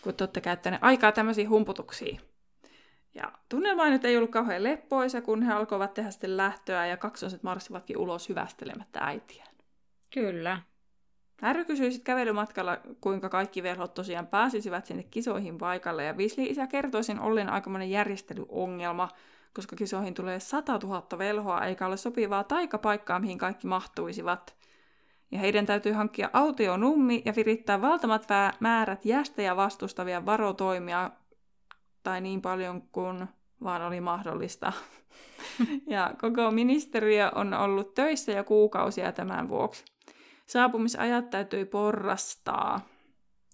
kun 0.02 0.14
te 0.14 0.24
olette 0.24 0.40
käyttäneet 0.40 0.84
aikaa 0.84 1.12
tämmöisiin 1.12 1.48
humputuksiin. 1.48 2.20
Ja 3.14 3.32
tunnelma 3.48 3.88
nyt 3.88 4.04
ei 4.04 4.16
ollut 4.16 4.30
kauhean 4.30 4.64
leppoisa, 4.64 5.20
kun 5.20 5.42
he 5.42 5.52
alkoivat 5.52 5.94
tehdä 5.94 6.10
sitten 6.10 6.36
lähtöä 6.36 6.86
ja 6.86 6.96
kaksoset 6.96 7.42
marssivatkin 7.42 7.98
ulos 7.98 8.28
hyvästelemättä 8.28 9.00
äitiään. 9.02 9.54
Kyllä. 10.14 10.60
Harry 11.42 11.64
kysyi 11.64 11.92
sitten 11.92 12.04
kävelymatkalla, 12.04 12.78
kuinka 13.00 13.28
kaikki 13.28 13.62
velhot 13.62 13.94
tosiaan 13.94 14.26
pääsisivät 14.26 14.86
sinne 14.86 15.02
kisoihin 15.02 15.58
paikalle, 15.58 16.04
ja 16.04 16.12
Weasley 16.12 16.46
isä 16.46 16.66
kertoi 16.66 17.04
sen 17.04 17.20
ollen 17.20 17.48
aikamoinen 17.48 17.90
järjestelyongelma, 17.90 19.08
koska 19.54 19.76
kisoihin 19.76 20.14
tulee 20.14 20.40
100 20.40 20.78
000 20.82 21.18
velhoa, 21.18 21.64
eikä 21.64 21.86
ole 21.86 21.96
sopivaa 21.96 22.44
taikapaikkaa, 22.44 23.18
mihin 23.18 23.38
kaikki 23.38 23.66
mahtuisivat. 23.66 24.56
ja 25.30 25.38
heidän 25.38 25.66
täytyy 25.66 25.92
hankkia 25.92 26.30
autionummi 26.32 27.22
ja 27.24 27.32
virittää 27.36 27.80
valtamat 27.80 28.26
määrät 28.60 29.04
jästejä 29.04 29.56
vastustavia 29.56 30.26
varotoimia, 30.26 31.10
tai 32.02 32.20
niin 32.20 32.42
paljon 32.42 32.82
kuin 32.82 33.26
vaan 33.62 33.82
oli 33.82 34.00
mahdollista. 34.00 34.72
ja 35.86 36.14
koko 36.20 36.50
ministeriö 36.50 37.30
on 37.34 37.54
ollut 37.54 37.94
töissä 37.94 38.32
jo 38.32 38.44
kuukausia 38.44 39.12
tämän 39.12 39.48
vuoksi. 39.48 39.84
Saapumisajat 40.46 41.30
täytyi 41.30 41.64
porrastaa. 41.64 42.80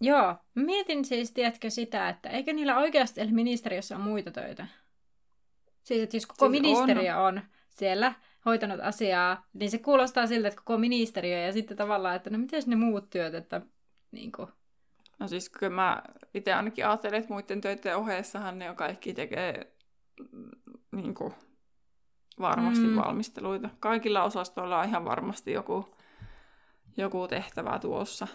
Joo, 0.01 0.35
mietin 0.55 1.05
siis, 1.05 1.31
tiedätkö 1.31 1.71
sitä, 1.71 2.09
että 2.09 2.29
eikö 2.29 2.53
niillä 2.53 2.79
oikeasti 2.79 3.21
eli 3.21 3.33
ministeriössä 3.33 3.97
ole 3.97 4.05
muita 4.05 4.31
töitä? 4.31 4.67
Siis, 5.89 6.03
että 6.03 6.17
jos 6.17 6.27
koko 6.27 6.51
siis 6.51 6.63
ministeriö 6.63 7.17
on. 7.17 7.39
on 7.39 7.43
siellä 7.71 8.15
hoitanut 8.45 8.81
asiaa, 8.81 9.47
niin 9.53 9.71
se 9.71 9.79
kuulostaa 9.79 10.27
siltä, 10.27 10.49
että 10.49 10.61
koko 10.65 10.79
ministeriö 10.79 11.39
ja 11.39 11.53
sitten 11.53 11.77
tavallaan, 11.77 12.17
että 12.17 12.31
no 12.31 12.39
miten 12.39 12.63
ne 12.67 12.77
muut 12.77 13.11
työt, 13.11 13.35
että 13.35 13.61
niin 14.11 14.33
kuin... 14.33 14.49
No 15.19 15.29
siis 15.29 15.51
kyllä 15.51 15.75
mä 15.75 16.03
itse 16.35 16.53
ainakin 16.53 16.87
ajattelen, 16.87 17.21
että 17.21 17.33
muiden 17.33 17.61
töiden 17.61 17.97
ohjeessahan 17.97 18.59
ne 18.59 18.65
jo 18.65 18.75
kaikki 18.75 19.15
tekee 19.15 19.73
mm, 20.33 20.51
niin 20.93 21.15
kuin, 21.15 21.35
varmasti 22.41 22.87
mm. 22.87 22.97
valmisteluita. 22.97 23.71
Kaikilla 23.81 24.23
osastoilla 24.23 24.81
on 24.81 24.89
ihan 24.89 25.05
varmasti 25.05 25.53
joku, 25.53 25.95
joku 26.97 27.29
tehtävä 27.29 27.79
tuossa. 27.79 28.29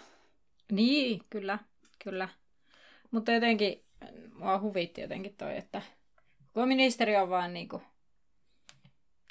Niin, 0.72 1.20
kyllä, 1.30 1.58
kyllä. 2.04 2.28
Mutta 3.10 3.32
jotenkin, 3.32 3.84
mua 4.34 4.60
huvitti 4.60 5.00
jotenkin 5.00 5.36
toi, 5.36 5.56
että 5.56 5.82
koko 6.54 6.66
ministeri 6.66 7.16
on 7.16 7.30
vaan 7.30 7.54
niinku 7.54 7.82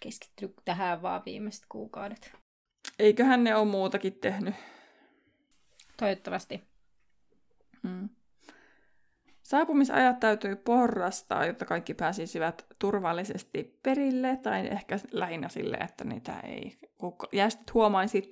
keskittynyt 0.02 0.56
tähän 0.66 1.02
vaan 1.02 1.22
viimeiset 1.26 1.66
kuukaudet. 1.70 2.32
Eiköhän 3.00 3.44
ne 3.44 3.56
ole 3.56 3.66
muutakin 3.66 4.14
tehnyt. 4.14 4.56
Toivottavasti. 5.98 6.64
Mm. 7.84 8.10
Saapumisajat 9.44 10.20
täytyy 10.20 10.56
porrastaa, 10.56 11.46
jotta 11.46 11.66
kaikki 11.66 11.94
pääsisivät 11.94 12.66
turvallisesti 12.80 13.80
perille, 13.84 14.38
tai 14.44 14.68
ehkä 14.68 15.00
lähinnä 15.12 15.50
sille, 15.50 15.78
että 15.78 16.04
niitä 16.04 16.40
ei 16.40 16.78
jästit 17.32 17.74
huomaisi. 17.74 18.32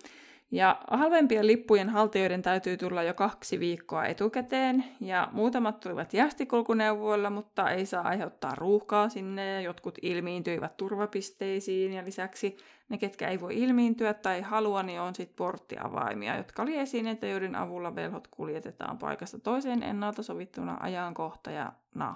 Ja 0.52 0.82
halvempien 0.92 1.48
lippujen 1.48 1.90
haltijoiden 1.90 2.42
täytyy 2.42 2.78
tulla 2.78 3.04
jo 3.04 3.14
kaksi 3.14 3.60
viikkoa 3.60 4.06
etukäteen, 4.06 4.86
ja 5.00 5.30
muutamat 5.32 5.80
tulivat 5.80 6.14
jästikulkuneuvoilla, 6.14 7.30
mutta 7.30 7.70
ei 7.70 7.86
saa 7.86 8.04
aiheuttaa 8.04 8.56
ruuhkaa 8.56 9.10
sinne, 9.10 9.54
ja 9.54 9.62
jotkut 9.62 9.98
ilmiintyivät 10.02 10.78
turvapisteisiin, 10.78 11.94
ja 11.94 12.06
lisäksi 12.06 12.58
ne, 12.90 12.98
ketkä 12.98 13.28
ei 13.28 13.42
voi 13.42 13.62
ilmiintyä 13.62 14.14
tai 14.14 14.42
halua, 14.42 14.84
niin 14.84 15.02
on 15.02 15.16
sitten 15.16 15.36
porttiavaimia, 15.36 16.38
jotka 16.38 16.62
oli 16.62 16.78
esineitä, 16.78 17.28
joiden 17.28 17.56
avulla 17.56 17.96
velhot 17.96 18.28
kuljetetaan 18.28 18.98
paikasta 18.98 19.40
toiseen 19.40 19.84
ennalta 19.84 20.24
sovittuna 20.24 20.78
ajankohtajana. 20.80 22.16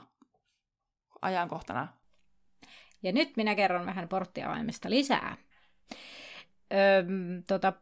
ajankohtana. 1.21 1.87
Ja 3.03 3.11
nyt 3.11 3.37
minä 3.37 3.55
kerron 3.55 3.85
vähän 3.85 4.07
porttiavaimista 4.07 4.89
lisää. 4.89 5.37
Öö, 6.73 7.03
tota, 7.47 7.73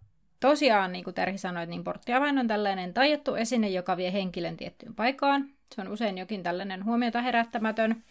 Tosiaan, 0.43 0.91
niin 0.91 1.03
kuin 1.03 1.13
Terhi 1.13 1.37
sanoi, 1.37 1.65
niin 1.65 1.83
porttiavain 1.83 2.39
on 2.39 2.47
tällainen 2.47 2.93
tajattu 2.93 3.35
esine, 3.35 3.69
joka 3.69 3.97
vie 3.97 4.13
henkilön 4.13 4.57
tiettyyn 4.57 4.95
paikkaan. 4.95 5.49
Se 5.75 5.81
on 5.81 5.87
usein 5.87 6.17
jokin 6.17 6.43
tällainen 6.43 6.85
huomiota 6.85 7.21
herättämätön. 7.21 8.03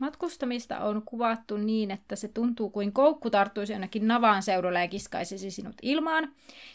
Matkustamista 0.00 0.78
on 0.78 1.02
kuvattu 1.04 1.56
niin, 1.56 1.90
että 1.90 2.16
se 2.16 2.28
tuntuu 2.28 2.70
kuin 2.70 2.92
koukku 2.92 3.30
tarttuisi 3.30 3.72
jonnekin 3.72 4.08
navaan 4.08 4.42
seudulla 4.42 4.80
ja 4.80 4.88
kiskaisisi 4.88 5.50
sinut 5.50 5.74
ilmaan. 5.82 6.28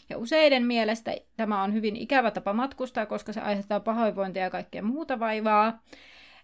Ja 0.08 0.18
useiden 0.18 0.66
mielestä 0.66 1.14
tämä 1.36 1.62
on 1.62 1.74
hyvin 1.74 1.96
ikävä 1.96 2.30
tapa 2.30 2.52
matkustaa, 2.52 3.06
koska 3.06 3.32
se 3.32 3.40
aiheuttaa 3.40 3.80
pahoinvointia 3.80 4.42
ja 4.42 4.50
kaikkea 4.50 4.82
muuta 4.82 5.20
vaivaa. 5.20 5.82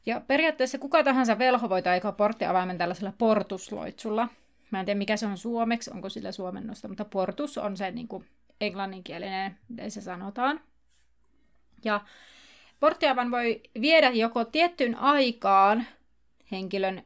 Ja 0.07 0.21
periaatteessa 0.21 0.79
kuka 0.79 1.05
tahansa 1.05 1.39
velho 1.39 1.69
voi 1.69 1.83
taikoa 1.83 2.13
porttiavaimen 2.13 2.79
tällaisella 2.79 3.13
portusloitsulla. 3.19 4.29
Mä 4.71 4.81
en 4.81 4.87
tiedä, 4.87 4.99
mikä 4.99 5.17
se 5.17 5.27
on 5.27 5.39
suomeksi, 5.39 5.91
onko 5.91 6.09
sillä 6.09 6.33
suomennosta, 6.33 6.89
mutta 6.89 7.05
portus 7.05 7.59
on 7.59 7.77
se 7.77 7.91
niin 7.91 8.09
kuin 8.09 8.25
englanninkielinen, 8.61 9.59
miten 9.69 9.91
se 9.91 10.01
sanotaan. 10.01 10.61
Ja 11.85 12.01
porttiavan 12.81 13.31
voi 13.31 13.61
viedä 13.81 14.11
joko 14.11 14.45
tiettyyn 14.45 14.95
aikaan 14.95 15.87
henkilön 16.53 17.03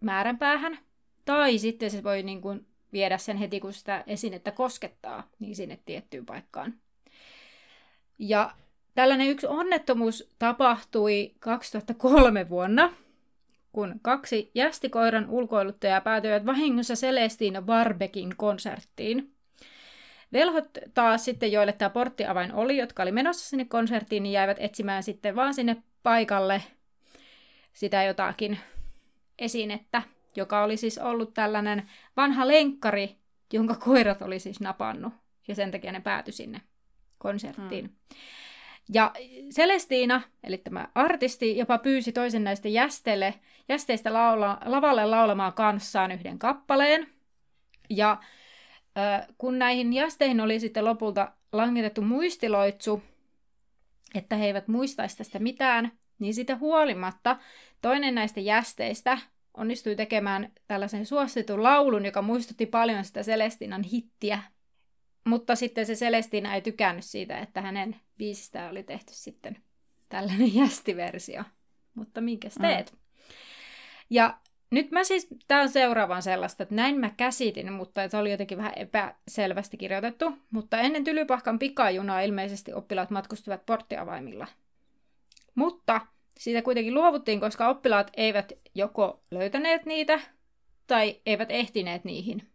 määränpäähän, 0.00 0.78
tai 1.24 1.58
sitten 1.58 1.90
se 1.90 2.02
voi 2.02 2.22
niin 2.22 2.40
kuin 2.40 2.66
viedä 2.92 3.18
sen 3.18 3.36
heti, 3.36 3.60
kun 3.60 3.72
sitä 3.72 4.04
esinettä 4.06 4.50
koskettaa, 4.50 5.28
niin 5.38 5.56
sinne 5.56 5.78
tiettyyn 5.86 6.26
paikkaan. 6.26 6.74
Ja 8.18 8.54
tällainen 8.94 9.28
yksi 9.28 9.46
onnettomuus 9.46 10.30
tapahtui 10.38 11.34
2003 11.38 12.48
vuonna, 12.48 12.92
kun 13.74 13.94
kaksi 14.02 14.50
jästikoiran 14.54 15.30
ulkoiluttajaa 15.30 16.00
päätyivät 16.00 16.46
vahingossa 16.46 16.94
Celestina 16.94 17.62
Barbekin 17.62 18.34
konserttiin. 18.36 19.34
Velhot 20.32 20.68
taas 20.94 21.24
sitten, 21.24 21.52
joille 21.52 21.72
tämä 21.72 21.90
porttiavain 21.90 22.52
oli, 22.52 22.76
jotka 22.76 23.02
oli 23.02 23.12
menossa 23.12 23.48
sinne 23.48 23.64
konserttiin, 23.64 24.22
niin 24.22 24.32
jäivät 24.32 24.56
etsimään 24.60 25.02
sitten 25.02 25.36
vaan 25.36 25.54
sinne 25.54 25.76
paikalle 26.02 26.62
sitä 27.72 28.02
jotakin 28.02 28.58
esinettä, 29.38 30.02
joka 30.36 30.64
oli 30.64 30.76
siis 30.76 30.98
ollut 30.98 31.34
tällainen 31.34 31.90
vanha 32.16 32.48
lenkkari, 32.48 33.16
jonka 33.52 33.74
koirat 33.74 34.22
oli 34.22 34.38
siis 34.38 34.60
napannut. 34.60 35.12
Ja 35.48 35.54
sen 35.54 35.70
takia 35.70 35.92
ne 35.92 36.00
päätyi 36.00 36.32
sinne 36.32 36.60
konserttiin. 37.18 37.84
Hmm. 37.84 38.18
Ja 38.92 39.12
Celestiina, 39.54 40.22
eli 40.44 40.58
tämä 40.58 40.88
artisti, 40.94 41.58
jopa 41.58 41.78
pyysi 41.78 42.12
toisen 42.12 42.44
näistä 42.44 42.68
jästelle, 42.68 43.34
jästeistä 43.68 44.12
laula, 44.12 44.58
lavalle 44.64 45.06
laulamaan 45.06 45.52
kanssaan 45.52 46.12
yhden 46.12 46.38
kappaleen. 46.38 47.06
Ja 47.90 48.10
äh, 48.98 49.26
kun 49.38 49.58
näihin 49.58 49.92
jästeihin 49.92 50.40
oli 50.40 50.60
sitten 50.60 50.84
lopulta 50.84 51.32
langetettu 51.52 52.02
muistiloitsu, 52.02 53.02
että 54.14 54.36
he 54.36 54.46
eivät 54.46 54.68
muistaisi 54.68 55.16
tästä 55.16 55.38
mitään, 55.38 55.92
niin 56.18 56.34
sitä 56.34 56.56
huolimatta 56.56 57.36
toinen 57.82 58.14
näistä 58.14 58.40
jästeistä 58.40 59.18
onnistui 59.56 59.96
tekemään 59.96 60.52
tällaisen 60.66 61.06
suositun 61.06 61.62
laulun, 61.62 62.04
joka 62.04 62.22
muistutti 62.22 62.66
paljon 62.66 63.04
sitä 63.04 63.20
Celestinan 63.20 63.82
hittiä 63.82 64.42
mutta 65.24 65.56
sitten 65.56 65.86
se 65.86 65.94
Celestina 65.94 66.54
ei 66.54 66.60
tykännyt 66.60 67.04
siitä, 67.04 67.38
että 67.38 67.60
hänen 67.60 67.96
biisistä 68.18 68.68
oli 68.68 68.82
tehty 68.82 69.14
sitten 69.14 69.56
tällainen 70.08 70.54
jästiversio. 70.60 71.44
Mutta 71.94 72.20
minkä 72.20 72.48
teet? 72.60 72.92
Mm. 72.92 72.98
Ja 74.10 74.38
nyt 74.70 74.90
mä 74.90 75.04
siis, 75.04 75.28
tää 75.48 75.60
on 75.60 75.68
seuraavan 75.68 76.22
sellaista, 76.22 76.62
että 76.62 76.74
näin 76.74 77.00
mä 77.00 77.10
käsitin, 77.10 77.72
mutta 77.72 78.08
se 78.08 78.16
oli 78.16 78.30
jotenkin 78.30 78.58
vähän 78.58 78.72
epäselvästi 78.76 79.76
kirjoitettu. 79.76 80.32
Mutta 80.50 80.78
ennen 80.78 81.04
Tylypahkan 81.04 81.58
pikajunaa 81.58 82.20
ilmeisesti 82.20 82.72
oppilaat 82.72 83.10
matkustivat 83.10 83.66
porttiavaimilla. 83.66 84.46
Mutta 85.54 86.00
siitä 86.38 86.62
kuitenkin 86.62 86.94
luovuttiin, 86.94 87.40
koska 87.40 87.68
oppilaat 87.68 88.10
eivät 88.16 88.52
joko 88.74 89.22
löytäneet 89.30 89.86
niitä 89.86 90.20
tai 90.86 91.20
eivät 91.26 91.50
ehtineet 91.50 92.04
niihin. 92.04 92.48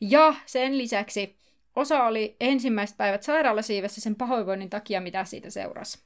Ja 0.00 0.34
sen 0.46 0.78
lisäksi 0.78 1.36
Osa 1.76 2.04
oli 2.04 2.36
ensimmäiset 2.40 2.96
päivät 2.96 3.22
sairaalasiivessä 3.22 4.00
sen 4.00 4.14
pahoinvoinnin 4.14 4.70
takia, 4.70 5.00
mitä 5.00 5.24
siitä 5.24 5.50
seurasi. 5.50 5.98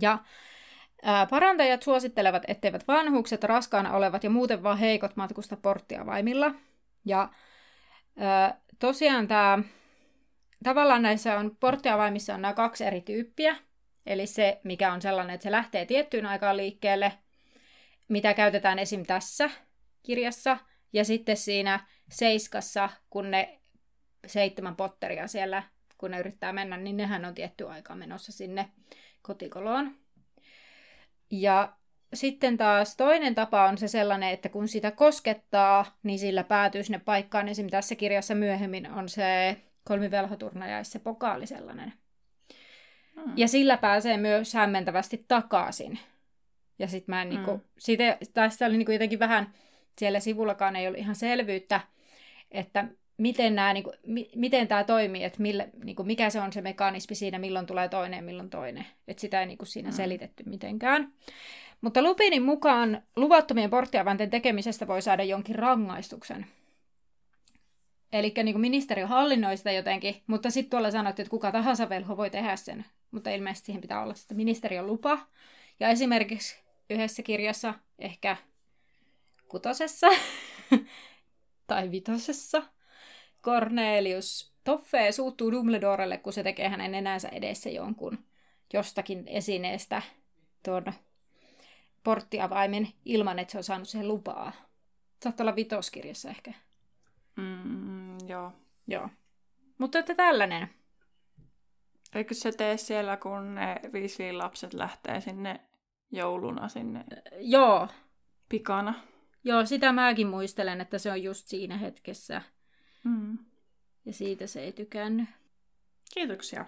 Ja 0.00 0.18
ää, 1.02 1.26
parantajat 1.26 1.82
suosittelevat, 1.82 2.42
etteivät 2.48 2.88
vanhukset, 2.88 3.44
raskaana 3.44 3.92
olevat 3.92 4.24
ja 4.24 4.30
muuten 4.30 4.62
vaan 4.62 4.78
heikot 4.78 5.16
matkusta 5.16 5.56
porttiavaimilla. 5.56 6.54
Ja 7.04 7.28
ää, 8.16 8.60
tosiaan 8.78 9.28
tämä, 9.28 9.58
tavallaan 10.64 11.02
näissä 11.02 11.38
on, 11.38 11.56
porttiavaimissa 11.60 12.34
on 12.34 12.42
nämä 12.42 12.54
kaksi 12.54 12.84
eri 12.84 13.00
tyyppiä. 13.00 13.56
Eli 14.06 14.26
se, 14.26 14.60
mikä 14.64 14.92
on 14.92 15.02
sellainen, 15.02 15.34
että 15.34 15.42
se 15.42 15.50
lähtee 15.50 15.86
tiettyyn 15.86 16.26
aikaan 16.26 16.56
liikkeelle, 16.56 17.12
mitä 18.08 18.34
käytetään 18.34 18.78
esim. 18.78 19.06
tässä 19.06 19.50
kirjassa, 20.02 20.58
ja 20.92 21.04
sitten 21.04 21.36
siinä 21.36 21.86
seiskassa, 22.10 22.90
kun 23.10 23.30
ne 23.30 23.60
seitsemän 24.26 24.76
potteria 24.76 25.26
siellä, 25.26 25.62
kun 25.98 26.10
ne 26.10 26.18
yrittää 26.18 26.52
mennä, 26.52 26.76
niin 26.76 26.96
nehän 26.96 27.24
on 27.24 27.34
tietty 27.34 27.68
aika 27.68 27.94
menossa 27.94 28.32
sinne 28.32 28.68
kotikoloon. 29.22 29.94
Ja 31.30 31.72
sitten 32.14 32.56
taas 32.56 32.96
toinen 32.96 33.34
tapa 33.34 33.68
on 33.68 33.78
se 33.78 33.88
sellainen, 33.88 34.30
että 34.30 34.48
kun 34.48 34.68
sitä 34.68 34.90
koskettaa, 34.90 35.98
niin 36.02 36.18
sillä 36.18 36.44
päätyy 36.44 36.82
sinne 36.82 36.98
paikkaan. 36.98 37.48
Esimerkiksi 37.48 37.76
tässä 37.76 37.94
kirjassa 37.94 38.34
myöhemmin 38.34 38.90
on 38.90 39.08
se 39.08 39.56
kolmivelhoturnaja 39.84 40.84
se 40.84 40.98
pokaali 40.98 41.46
sellainen. 41.46 41.92
Hmm. 43.14 43.32
Ja 43.36 43.48
sillä 43.48 43.76
pääsee 43.76 44.16
myös 44.16 44.54
hämmentävästi 44.54 45.24
takaisin. 45.28 45.98
Ja 46.78 46.88
sitten 46.88 47.12
mä 47.14 47.22
en 47.22 47.28
hmm. 47.28 47.36
niinku, 47.36 47.62
siitä, 47.78 48.18
tässä 48.34 48.66
oli 48.66 48.76
niinku 48.76 48.92
jotenkin 48.92 49.18
vähän, 49.18 49.54
siellä 49.98 50.20
sivullakaan 50.20 50.76
ei 50.76 50.86
ollut 50.86 51.00
ihan 51.00 51.14
selvyyttä, 51.14 51.80
että 52.50 52.84
miten, 53.18 53.54
nämä, 53.54 53.72
niin 53.72 53.84
kuin, 53.84 53.96
mi, 54.06 54.30
miten 54.36 54.68
tämä 54.68 54.84
toimii, 54.84 55.24
että 55.24 55.42
mille, 55.42 55.70
niin 55.84 55.96
kuin, 55.96 56.06
mikä 56.06 56.30
se 56.30 56.40
on 56.40 56.52
se 56.52 56.60
mekanismi 56.60 57.16
siinä, 57.16 57.38
milloin 57.38 57.66
tulee 57.66 57.88
toinen 57.88 58.16
ja 58.16 58.22
milloin 58.22 58.50
toinen. 58.50 58.86
Että 59.08 59.20
sitä 59.20 59.40
ei 59.40 59.46
niin 59.46 59.58
kuin, 59.58 59.68
siinä 59.68 59.88
mm. 59.88 59.94
selitetty 59.94 60.44
mitenkään. 60.46 61.12
Mutta 61.80 62.02
Lupinin 62.02 62.42
mukaan 62.42 63.02
luvattomien 63.16 63.70
porttiavainten 63.70 64.30
tekemisestä 64.30 64.86
voi 64.86 65.02
saada 65.02 65.24
jonkin 65.24 65.54
rangaistuksen. 65.54 66.46
Eli 68.12 68.34
niin 68.42 68.60
ministeriö 68.60 69.06
hallinnoi 69.06 69.56
sitä 69.56 69.72
jotenkin, 69.72 70.22
mutta 70.26 70.50
sitten 70.50 70.70
tuolla 70.70 70.90
sanottiin, 70.90 71.24
että 71.24 71.30
kuka 71.30 71.52
tahansa 71.52 71.88
velho 71.88 72.16
voi 72.16 72.30
tehdä 72.30 72.56
sen. 72.56 72.84
Mutta 73.10 73.30
ilmeisesti 73.30 73.66
siihen 73.66 73.80
pitää 73.80 74.02
olla 74.02 74.14
sitä 74.14 74.34
ministeriön 74.34 74.86
lupa. 74.86 75.18
Ja 75.80 75.88
esimerkiksi 75.88 76.56
yhdessä 76.90 77.22
kirjassa, 77.22 77.74
ehkä 77.98 78.36
kutosessa 79.48 80.06
tai 81.66 81.90
vitosessa, 81.90 82.62
Cornelius 83.44 84.54
Toffee 84.64 85.12
suuttuu 85.12 85.52
Dumbledorelle, 85.52 86.18
kun 86.18 86.32
se 86.32 86.42
tekee 86.42 86.68
hänen 86.68 86.92
nenänsä 86.92 87.28
edessä 87.28 87.70
jonkun 87.70 88.18
jostakin 88.72 89.24
esineestä 89.26 90.02
tuon 90.64 90.84
porttiavaimen 92.04 92.88
ilman, 93.04 93.38
että 93.38 93.52
se 93.52 93.58
on 93.58 93.64
saanut 93.64 93.88
siihen 93.88 94.08
lupaa. 94.08 94.52
Saattaa 95.22 95.44
olla 95.44 95.56
vitoskirjassa 95.56 96.30
ehkä. 96.30 96.52
Mm, 97.36 98.18
joo. 98.28 98.52
Joo. 98.86 99.08
Mutta 99.78 99.98
että 99.98 100.14
tällainen. 100.14 100.70
Eikö 102.14 102.34
se 102.34 102.52
tee 102.52 102.76
siellä, 102.76 103.16
kun 103.16 103.54
ne 103.54 103.80
Weasleyn 103.92 104.38
lapset 104.38 104.74
lähtee 104.74 105.20
sinne 105.20 105.60
jouluna 106.12 106.68
sinne? 106.68 107.04
Joo. 107.38 107.88
Pikana. 108.48 108.94
Joo, 109.44 109.66
sitä 109.66 109.92
mäkin 109.92 110.26
muistelen, 110.26 110.80
että 110.80 110.98
se 110.98 111.10
on 111.10 111.22
just 111.22 111.48
siinä 111.48 111.76
hetkessä. 111.76 112.42
Mm. 113.04 113.38
Ja 114.04 114.12
siitä 114.12 114.46
se 114.46 114.60
ei 114.60 114.72
tykännyt. 114.72 115.28
Kiitoksia. 116.14 116.64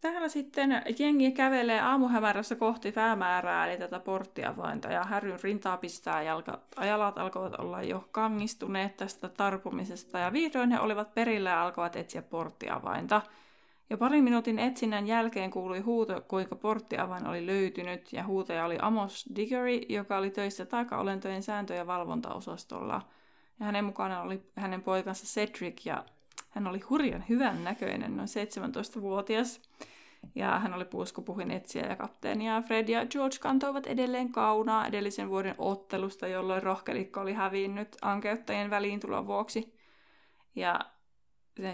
Täällä 0.00 0.28
sitten 0.28 0.82
jengi 0.98 1.32
kävelee 1.32 1.80
aamuhämärässä 1.80 2.56
kohti 2.56 2.92
päämäärää, 2.92 3.66
eli 3.66 3.78
tätä 3.78 4.00
porttiavainta, 4.00 4.88
ja 4.88 5.04
Härryn 5.04 5.38
rintaa 5.42 5.76
pistää 5.76 6.22
jalka, 6.22 6.60
jalat 6.86 7.18
alkoivat 7.18 7.54
olla 7.54 7.82
jo 7.82 8.08
kangistuneet 8.12 8.96
tästä 8.96 9.28
tarpumisesta, 9.28 10.18
ja 10.18 10.32
vihdoin 10.32 10.70
he 10.70 10.80
olivat 10.80 11.14
perillä 11.14 11.50
ja 11.50 11.62
alkoivat 11.62 11.96
etsiä 11.96 12.22
porttiavainta. 12.22 13.22
Ja 13.90 13.96
parin 13.96 14.24
minuutin 14.24 14.58
etsinnän 14.58 15.06
jälkeen 15.06 15.50
kuului 15.50 15.80
huuto, 15.80 16.20
kuinka 16.28 16.56
porttiavain 16.56 17.26
oli 17.26 17.46
löytynyt, 17.46 18.12
ja 18.12 18.26
huutaja 18.26 18.64
oli 18.64 18.78
Amos 18.82 19.26
Diggory, 19.36 19.80
joka 19.88 20.18
oli 20.18 20.30
töissä 20.30 20.66
taikaolentojen 20.66 21.42
sääntö- 21.42 21.74
ja 21.74 21.86
valvontaosastolla. 21.86 23.02
Ja 23.60 23.66
hänen 23.66 23.84
mukana 23.84 24.22
oli 24.22 24.42
hänen 24.56 24.82
poikansa 24.82 25.26
Cedric, 25.26 25.86
ja 25.86 26.04
hän 26.50 26.66
oli 26.66 26.80
hurjan 26.80 27.24
hyvän 27.28 27.64
näköinen, 27.64 28.16
noin 28.16 28.28
17-vuotias. 28.28 29.60
Ja 30.34 30.58
hän 30.58 30.74
oli 30.74 30.84
puuskupuhin 30.84 31.50
etsiä 31.50 31.86
ja 31.86 31.96
kapteeni. 31.96 32.46
Ja 32.46 32.62
Fred 32.62 32.88
ja 32.88 33.06
George 33.06 33.36
kantoivat 33.40 33.86
edelleen 33.86 34.32
kaunaa 34.32 34.86
edellisen 34.86 35.28
vuoden 35.28 35.54
ottelusta, 35.58 36.28
jolloin 36.28 36.62
rohkelikko 36.62 37.20
oli 37.20 37.32
hävinnyt 37.32 37.96
ankeuttajien 38.02 38.70
väliintulon 38.70 39.26
vuoksi. 39.26 39.78
Ja 40.54 40.80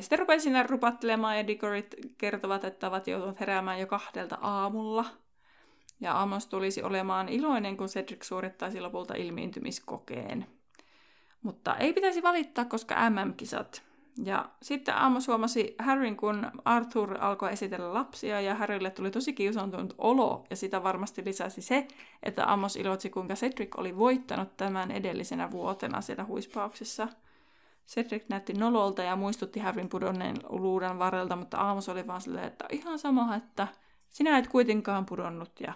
sitten 0.01 0.19
rupesi 0.19 0.43
sinne 0.43 0.63
rupattelemaan 0.63 1.37
ja 1.37 1.47
Digorit 1.47 1.95
kertovat, 2.19 2.65
että 2.65 2.89
ovat 2.89 3.07
joutuneet 3.07 3.41
heräämään 3.41 3.81
jo 3.81 3.87
kahdelta 3.87 4.39
aamulla. 4.41 5.05
Ja 6.01 6.21
Amos 6.23 6.47
tulisi 6.47 6.83
olemaan 6.83 7.29
iloinen, 7.29 7.77
kun 7.77 7.89
Cedric 7.89 8.23
suorittaisi 8.23 8.81
lopulta 8.81 9.15
ilmiintymiskokeen. 9.15 10.47
Mutta 11.43 11.77
ei 11.77 11.93
pitäisi 11.93 12.23
valittaa, 12.23 12.65
koska 12.65 13.11
MM-kisat 13.11 13.89
ja 14.25 14.49
sitten 14.63 14.97
Amos 14.97 15.29
huomasi 15.29 15.75
Harryn, 15.79 16.17
kun 16.17 16.51
Arthur 16.65 17.17
alkoi 17.21 17.53
esitellä 17.53 17.95
lapsia 17.95 18.41
ja 18.41 18.55
Harrylle 18.55 18.91
tuli 18.91 19.11
tosi 19.11 19.33
kiusaantunut 19.33 19.95
olo 19.99 20.45
ja 20.51 20.57
sitä 20.57 20.83
varmasti 20.83 21.25
lisäsi 21.25 21.63
se, 21.63 21.89
että 22.23 22.53
Amos 22.53 22.77
iloitsi, 22.77 23.11
kuinka 23.11 23.35
Cedric 23.35 23.79
oli 23.79 23.97
voittanut 23.97 24.57
tämän 24.57 24.91
edellisenä 24.91 25.51
vuotena 25.51 26.01
siellä 26.01 26.25
huispauksessa. 26.25 27.09
Cedric 27.87 28.25
näytti 28.29 28.53
nololta 28.53 29.03
ja 29.03 29.17
muistutti 29.17 29.61
Harryn 29.61 29.89
pudonneen 29.89 30.37
luudan 30.49 30.99
varrelta, 30.99 31.37
mutta 31.37 31.71
Amos 31.71 31.89
oli 31.89 32.07
vaan 32.07 32.21
silleen, 32.21 32.47
että 32.47 32.65
ihan 32.71 32.99
sama, 32.99 33.37
että 33.37 33.69
sinä 34.09 34.39
et 34.39 34.49
kuitenkaan 34.49 35.07
pudonnut 35.07 35.61
ja 35.61 35.75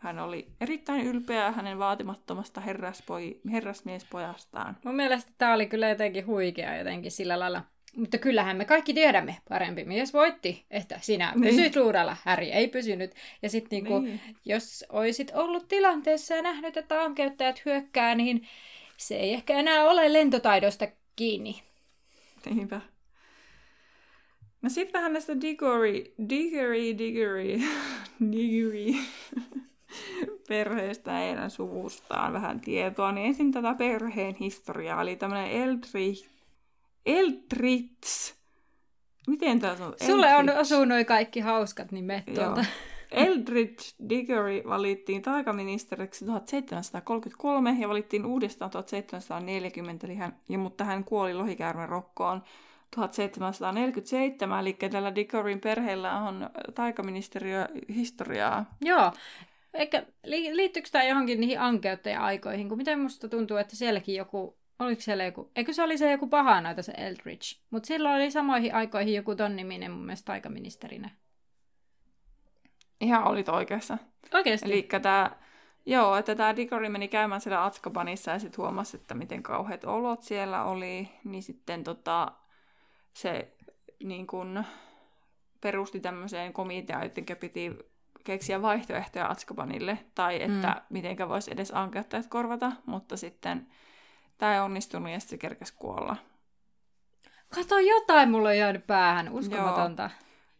hän 0.00 0.18
oli 0.18 0.46
erittäin 0.60 1.06
ylpeä 1.06 1.52
hänen 1.52 1.78
vaatimattomasta 1.78 2.60
herraspoi, 2.60 3.40
herrasmiespojastaan. 3.52 4.76
Mun 4.84 4.94
mielestä 4.94 5.32
tämä 5.38 5.54
oli 5.54 5.66
kyllä 5.66 5.88
jotenkin 5.88 6.26
huikea 6.26 6.76
jotenkin 6.76 7.10
sillä 7.10 7.38
lailla 7.38 7.62
mutta 7.96 8.18
kyllähän 8.18 8.56
me 8.56 8.64
kaikki 8.64 8.94
tiedämme, 8.94 9.36
parempi 9.48 9.84
mies 9.84 10.12
voitti, 10.12 10.64
että 10.70 10.98
sinä 11.02 11.32
niin. 11.34 11.42
pysyit 11.42 11.76
luudalla, 11.76 12.16
Häri 12.24 12.50
ei 12.50 12.68
pysynyt. 12.68 13.14
Ja 13.42 13.50
sitten 13.50 13.76
niinku, 13.76 13.98
niin. 13.98 14.20
jos 14.44 14.84
olisit 14.88 15.30
ollut 15.34 15.68
tilanteessa 15.68 16.34
ja 16.34 16.42
nähnyt, 16.42 16.76
että 16.76 17.02
ankeuttajat 17.02 17.64
hyökkää, 17.64 18.14
niin 18.14 18.46
se 18.96 19.16
ei 19.16 19.32
ehkä 19.32 19.54
enää 19.54 19.84
ole 19.84 20.12
lentotaidosta 20.12 20.88
kiinni. 21.16 21.62
Niinpä. 22.54 22.80
No 24.62 24.68
sitten 24.68 24.92
vähän 24.92 25.12
näistä 25.12 25.40
Diggory, 25.40 26.04
Diggory, 26.28 26.98
Diggory, 26.98 27.60
Diggory 28.32 28.94
perheestä 30.48 31.10
ja 31.10 31.18
heidän 31.18 31.50
suvustaan 31.50 32.32
vähän 32.32 32.60
tietoa. 32.60 33.12
Niin 33.12 33.26
ensin 33.26 33.52
tätä 33.52 33.74
perheen 33.74 34.34
historiaa, 34.34 35.02
eli 35.02 35.16
tämmöinen 35.16 35.50
Eldrich 35.50 36.30
Eldritz. 37.06 38.34
Miten 39.26 39.60
tämä 39.60 39.72
on? 39.72 39.94
Sulle 40.06 40.36
on 40.36 40.50
osunut 40.50 41.06
kaikki 41.06 41.40
hauskat 41.40 41.92
nimet 41.92 42.24
tuolta. 42.34 42.64
Eldridge 43.10 43.84
Diggory 44.08 44.62
valittiin 44.68 45.22
taikaministeriksi 45.22 46.24
1733 46.24 47.76
ja 47.80 47.88
valittiin 47.88 48.26
uudestaan 48.26 48.70
1740, 48.70 50.06
eli 50.06 50.16
hän, 50.16 50.36
ja, 50.48 50.58
mutta 50.58 50.84
hän 50.84 51.04
kuoli 51.04 51.34
lohikäärmen 51.34 51.88
rokkoon 51.88 52.42
1747, 52.94 54.60
eli 54.60 54.72
tällä 54.72 55.14
Diggoryn 55.14 55.60
perheellä 55.60 56.18
on 56.18 56.50
taikaministeriö 56.74 57.68
historiaa. 57.94 58.64
Joo, 58.80 59.12
eikä 59.74 60.06
liittyykö 60.24 60.88
tämä 60.92 61.04
johonkin 61.04 61.40
niihin 61.40 61.60
ankeuttaja-aikoihin, 61.60 62.68
kun 62.68 62.78
miten 62.78 63.00
musta 63.00 63.28
tuntuu, 63.28 63.56
että 63.56 63.76
sielläkin 63.76 64.14
joku 64.14 64.60
Oliko 64.80 65.00
siellä 65.00 65.24
joku, 65.24 65.50
eikö 65.56 65.72
se 65.72 65.82
oli 65.82 65.98
se 65.98 66.10
joku 66.10 66.26
paha 66.26 66.60
noita 66.60 66.82
se 66.82 66.92
Eldridge? 66.96 67.46
Mutta 67.70 67.86
silloin 67.86 68.14
oli 68.14 68.30
samoihin 68.30 68.74
aikoihin 68.74 69.14
joku 69.14 69.34
ton 69.34 69.56
niminen 69.56 69.90
mun 69.90 70.06
mielestä 70.06 70.32
aikaministerinä. 70.32 71.10
Ihan 73.00 73.24
olit 73.24 73.48
oikeassa. 73.48 73.98
Oikeasti? 74.34 74.72
Eli 74.72 74.88
tämä, 75.02 75.30
joo, 75.86 76.16
että 76.16 76.34
tämä 76.34 76.56
Diggory 76.56 76.88
meni 76.88 77.08
käymään 77.08 77.40
siellä 77.40 77.64
Atskabanissa 77.64 78.30
ja 78.30 78.38
sitten 78.38 78.58
huomasi, 78.58 78.96
että 78.96 79.14
miten 79.14 79.42
kauheat 79.42 79.84
olot 79.84 80.22
siellä 80.22 80.64
oli. 80.64 81.08
Niin 81.24 81.42
sitten 81.42 81.84
tota, 81.84 82.32
se 83.14 83.56
niin 84.04 84.26
kun, 84.26 84.64
perusti 85.60 86.00
tämmöiseen 86.00 86.52
komiteaan, 86.52 87.02
joten 87.02 87.36
piti 87.40 87.78
keksiä 88.24 88.62
vaihtoehtoja 88.62 89.28
Atskabanille, 89.28 89.98
tai 90.14 90.42
että 90.42 90.68
mm. 90.68 90.80
mitenkä 90.90 91.28
voisi 91.28 91.52
edes 91.52 91.70
ankeuttajat 91.74 92.26
korvata, 92.26 92.72
mutta 92.86 93.16
sitten 93.16 93.66
Tämä 94.40 94.54
ei 94.54 94.60
onnistunut 94.60 95.12
ja 95.12 95.20
sitten 95.20 95.36
se 95.36 95.40
kerkesi 95.40 95.74
kuolla. 95.76 96.16
Kato, 97.54 97.78
jotain 97.78 98.30
mulla 98.30 98.48
on 98.48 98.58
jäänyt 98.58 98.86
päähän. 98.86 99.28
Uskomatonta. 99.28 100.10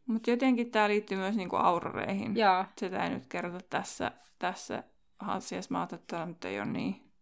Mutta 0.06 0.30
jotenkin 0.30 0.70
tämä 0.70 0.88
liittyy 0.88 1.18
myös 1.18 1.36
niinku 1.36 1.56
auroreihin. 1.56 2.36
Joo. 2.36 2.64
Sitä 2.78 3.04
ei 3.04 3.10
nyt 3.10 3.26
kerrota 3.26 3.60
tässä, 3.70 4.12
tässä 4.38 4.82
asiassa. 5.18 5.72
Mä 5.72 5.78
ajattelin, 5.78 6.02
että 6.02 6.26
nyt 6.26 6.44
ei 6.44 6.60
ole 6.60 6.66
niin, 6.66 7.12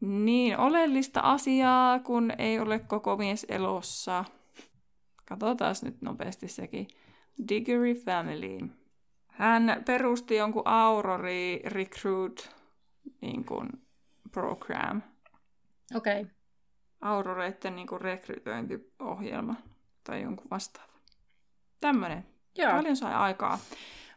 niin 0.00 0.58
oleellista 0.58 1.20
asiaa, 1.20 1.98
kun 1.98 2.32
ei 2.38 2.58
ole 2.58 2.78
koko 2.78 3.16
mies 3.16 3.46
elossa. 3.48 4.24
Katsotaan 5.24 5.74
nyt 5.82 6.02
nopeasti 6.02 6.48
sekin. 6.48 6.88
Diggory 7.48 7.94
Family. 7.94 8.58
Hän 9.38 9.82
perusti 9.86 10.36
jonkun 10.36 10.62
Aurori 10.64 11.62
Recruit 11.64 12.50
niin 13.20 13.44
kuin, 13.44 13.68
program– 14.32 15.02
Okei. 15.94 16.20
Okay. 16.20 16.34
Auroreiden 17.00 17.76
niin 17.76 18.00
rekrytointiohjelma 18.00 19.54
tai 20.04 20.22
jonkun 20.22 20.46
vastaava. 20.50 20.92
Tämmöinen. 21.80 22.26
Joo. 22.56 22.72
Paljon 22.72 22.96
sai 22.96 23.14
aikaa. 23.14 23.58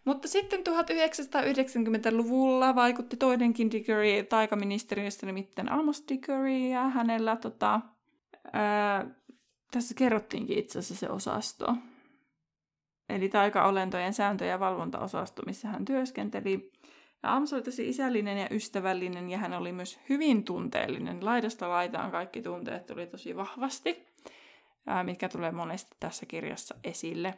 Mutta 0.05 0.27
sitten 0.27 0.59
1990-luvulla 0.59 2.75
vaikutti 2.75 3.17
toinenkin 3.17 3.71
Diggory 3.71 4.23
taikaministeriöstä, 4.29 5.25
nimittäin 5.25 5.71
Amos 5.71 6.03
Diggory, 6.09 6.57
ja 6.57 6.89
hänellä 6.89 7.35
tota, 7.35 7.81
ää, 8.53 9.05
tässä 9.71 9.95
kerrottiinkin 9.95 10.59
itse 10.59 10.79
asiassa 10.79 11.05
se 11.05 11.11
osasto. 11.11 11.75
Eli 13.09 13.29
taikaolentojen 13.29 14.13
sääntö- 14.13 14.45
ja 14.45 14.59
valvontaosasto, 14.59 15.41
missä 15.45 15.67
hän 15.67 15.85
työskenteli. 15.85 16.71
Ja 17.23 17.35
Ams 17.35 17.53
oli 17.53 17.61
tosi 17.61 17.89
isällinen 17.89 18.37
ja 18.37 18.47
ystävällinen 18.51 19.29
ja 19.29 19.37
hän 19.37 19.53
oli 19.53 19.71
myös 19.71 19.99
hyvin 20.09 20.43
tunteellinen. 20.43 21.25
Laidasta 21.25 21.69
laitaan 21.69 22.11
kaikki 22.11 22.41
tunteet 22.41 22.85
tuli 22.85 23.07
tosi 23.07 23.35
vahvasti. 23.35 24.07
mitkä 25.03 25.29
tulee 25.29 25.51
monesti 25.51 25.95
tässä 25.99 26.25
kirjassa 26.25 26.75
esille. 26.83 27.33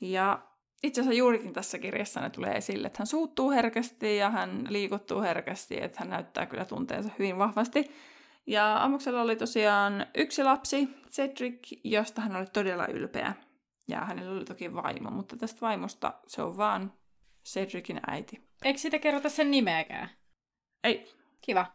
Ja 0.00 0.42
itse 0.82 1.00
asiassa 1.00 1.18
juurikin 1.18 1.52
tässä 1.52 1.78
kirjassa 1.78 2.20
ne 2.20 2.30
tulee 2.30 2.56
esille, 2.56 2.86
että 2.86 2.96
hän 2.98 3.06
suuttuu 3.06 3.50
herkästi 3.50 4.16
ja 4.16 4.30
hän 4.30 4.66
liikuttuu 4.68 5.20
herkästi, 5.20 5.82
että 5.82 6.00
hän 6.00 6.10
näyttää 6.10 6.46
kyllä 6.46 6.64
tunteensa 6.64 7.10
hyvin 7.18 7.38
vahvasti. 7.38 7.90
Ja 8.46 8.84
Amuksella 8.84 9.22
oli 9.22 9.36
tosiaan 9.36 10.06
yksi 10.14 10.44
lapsi, 10.44 10.88
Cedric, 11.10 11.78
josta 11.84 12.20
hän 12.20 12.36
oli 12.36 12.46
todella 12.46 12.86
ylpeä. 12.86 13.32
Ja 13.92 14.04
hänellä 14.04 14.36
oli 14.36 14.44
toki 14.44 14.74
vaimo, 14.74 15.10
mutta 15.10 15.36
tästä 15.36 15.60
vaimosta 15.60 16.14
se 16.26 16.42
on 16.42 16.56
vaan 16.56 16.92
Cedricin 17.44 18.00
äiti. 18.06 18.48
Eikö 18.64 18.78
sitä 18.78 18.98
kerrota 18.98 19.28
sen 19.28 19.50
nimeäkään? 19.50 20.10
Ei. 20.84 21.12
Kiva. 21.40 21.66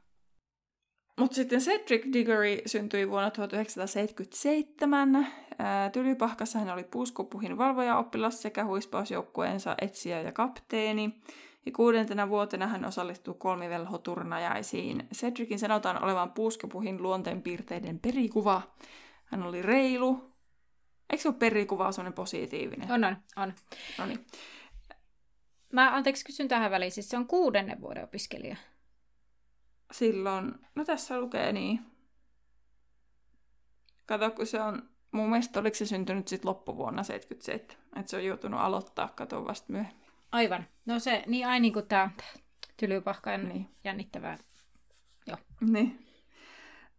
Mutta 1.19 1.36
sitten 1.36 1.60
Cedric 1.60 2.13
Diggory 2.13 2.58
syntyi 2.65 3.10
vuonna 3.10 3.32
1977. 3.32 5.27
Tylypahkassa 5.93 6.60
hän 6.60 6.69
oli 6.69 6.84
puuskupuhin 6.84 7.58
valvojaoppilas 7.58 8.41
sekä 8.41 8.65
huispausjoukkueensa 8.65 9.75
etsijä 9.82 10.21
ja 10.21 10.32
kapteeni. 10.32 11.21
Ja 11.65 11.71
kuudentena 11.71 12.30
vuotena 12.30 12.67
hän 12.67 12.86
osallistuu 12.86 13.34
kolmivelhoturnajaisiin. 13.34 15.08
Cedricin 15.15 15.60
sanotaan 15.60 16.03
olevan 16.03 16.32
puuskupuhin 16.32 17.03
luonteenpiirteiden 17.03 17.99
perikuva. 17.99 18.62
Hän 19.25 19.43
oli 19.43 19.62
reilu. 19.62 20.27
Eikö 21.10 21.22
se 21.22 21.28
ole 21.28 21.38
perikuva 21.38 21.91
sellainen 21.91 22.13
positiivinen? 22.13 22.91
On, 22.91 23.04
on, 23.04 23.17
on. 23.36 23.54
No 23.98 24.06
niin. 24.06 24.26
Mä 25.74 25.96
anteeksi 25.96 26.26
kysyn 26.26 26.48
tähän 26.48 26.72
väliin, 26.72 26.91
siis 26.91 27.10
se 27.10 27.17
on 27.17 27.28
kuudennen 27.28 27.82
vuoden 27.82 28.04
opiskelija. 28.04 28.56
Silloin, 29.91 30.54
no 30.76 30.86
tässä 30.86 31.20
lukee 31.20 31.54
niin. 31.54 31.80
Kato, 34.06 34.32
kun 34.32 34.46
se 34.46 34.62
on, 34.62 34.89
mun 35.12 35.30
mielestä 35.30 35.60
oliko 35.60 35.76
se 35.76 35.86
syntynyt 35.86 36.28
sitten 36.28 36.50
loppuvuonna 36.50 37.04
77. 37.04 37.88
Että 38.00 38.10
se 38.10 38.17
on 38.17 38.26
joutunut 38.26 38.60
aloittaa, 38.60 39.08
kato 39.15 39.46
vasta 39.46 39.74
myöhemmin. 39.74 40.08
Aivan. 40.32 40.67
No 40.86 41.00
se, 41.00 41.24
niin 41.28 41.48
ai 41.48 41.60
niin 41.60 41.74
kuin 41.74 41.88
tää 41.88 42.12
tylypahkain 42.78 43.50
niin. 43.50 43.70
jännittävää. 43.84 44.38
Joo. 45.28 45.38
Niin. 45.62 46.07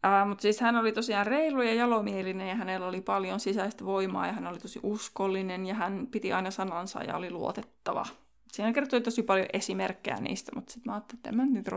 Uh, 0.07 0.29
mutta 0.29 0.43
siis 0.43 0.61
hän 0.61 0.77
oli 0.77 0.93
tosiaan 0.93 1.27
reilu 1.27 1.63
ja 1.63 1.75
jalomielinen 1.75 2.49
ja 2.49 2.55
hänellä 2.55 2.87
oli 2.87 3.01
paljon 3.01 3.41
sisäistä 3.41 3.85
voimaa 3.85 4.27
ja 4.27 4.33
hän 4.33 4.47
oli 4.47 4.59
tosi 4.59 4.81
uskollinen 4.83 5.67
ja 5.67 5.75
hän 5.75 6.07
piti 6.11 6.33
aina 6.33 6.51
sanansa 6.51 7.03
ja 7.05 7.17
oli 7.17 7.31
luotettava. 7.31 8.07
Siinä 8.53 8.73
kertoi 8.73 9.01
tosi 9.01 9.23
paljon 9.23 9.47
esimerkkejä 9.53 10.17
niistä, 10.17 10.53
mutta 10.55 10.73
sitten 10.73 10.91
mä 10.91 10.95
ajattelin, 10.95 11.19
että 11.19 11.29
en 11.29 11.37
mä 11.37 11.47
nyt 11.47 11.69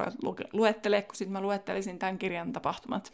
luettele, 0.53 1.01
kun 1.01 1.15
sitten 1.15 1.33
mä 1.33 1.41
luettelisin 1.41 1.99
tämän 1.99 2.17
kirjan 2.17 2.53
tapahtumat. 2.53 3.13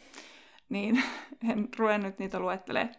Niin 0.68 1.02
en 1.50 1.68
ruvennut 1.78 2.18
niitä 2.18 2.40
luettelee. 2.40 2.90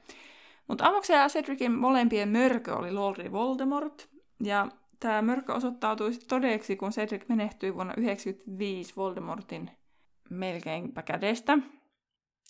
Mutta 0.67 0.85
Amoksen 0.85 1.19
ja 1.19 1.27
Cedricin 1.27 1.71
molempien 1.71 2.29
mörkö 2.29 2.75
oli 2.75 2.91
Lordi 2.91 3.31
Voldemort. 3.31 4.09
Ja 4.43 4.67
tämä 4.99 5.21
mörkö 5.21 5.53
osoittautui 5.53 6.11
todeksi, 6.27 6.75
kun 6.75 6.91
Cedric 6.91 7.29
menehtyi 7.29 7.73
vuonna 7.73 7.93
1995 7.93 8.93
Voldemortin 8.95 9.71
melkeinpä 10.29 11.01
kädestä. 11.01 11.57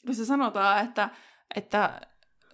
Kun 0.06 0.16
se 0.16 0.26
sanotaan, 0.26 0.86
että, 0.86 1.10
että 1.56 2.02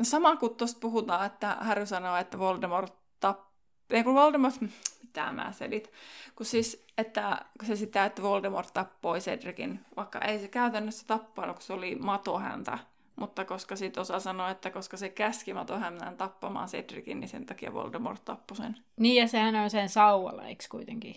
sama 0.01 0.36
kuin 0.36 0.55
tuosta 0.55 0.79
puhutaan, 0.79 1.25
että 1.25 1.58
Harry 1.60 1.86
sanoo, 1.86 2.15
että 2.15 2.39
Voldemort 2.39 2.93
tappoi 3.19 3.55
ei 3.89 4.03
kun 4.03 4.15
Voldemort, 4.15 4.62
mitä 5.03 5.31
mä 5.31 5.51
selit, 5.51 5.91
kun 6.36 6.45
siis, 6.45 6.86
että 6.97 7.45
kun 7.60 7.67
se 7.67 7.75
sitä, 7.75 8.05
että 8.05 8.21
Voldemort 8.21 8.73
tappoi 8.73 9.19
Cedricin, 9.19 9.79
vaikka 9.95 10.19
ei 10.19 10.39
se 10.39 10.47
käytännössä 10.47 11.08
tappanut, 11.08 11.55
kun 11.55 11.63
se 11.63 11.73
oli 11.73 11.95
mato 11.95 12.39
häntä, 12.39 12.79
mutta 13.15 13.45
koska 13.45 13.75
sitten 13.75 14.01
osa 14.01 14.19
sanoi, 14.19 14.51
että 14.51 14.71
koska 14.71 14.97
se 14.97 15.10
käski 15.10 15.53
mato 15.53 15.79
hänen 15.79 16.17
tappamaan 16.17 16.67
Cedricin, 16.67 17.19
niin 17.19 17.29
sen 17.29 17.45
takia 17.45 17.73
Voldemort 17.73 18.25
tappoi 18.25 18.58
sen. 18.58 18.77
Niin, 18.99 19.21
ja 19.21 19.27
sehän 19.27 19.55
on 19.55 19.69
sen 19.69 19.89
sauvalla, 19.89 20.43
eikö 20.43 20.63
kuitenkin? 20.69 21.15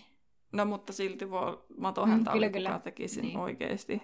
No, 0.51 0.65
mutta 0.65 0.93
silti 0.93 1.31
vo, 1.31 1.65
mato 1.77 2.05
häntä 2.05 2.29
mm, 2.29 2.33
kyllä, 2.33 2.45
oli, 2.45 2.53
kyllä. 2.53 2.79
teki 2.79 3.07
sen 3.07 3.23
niin. 3.23 3.37
oikeasti. 3.37 4.01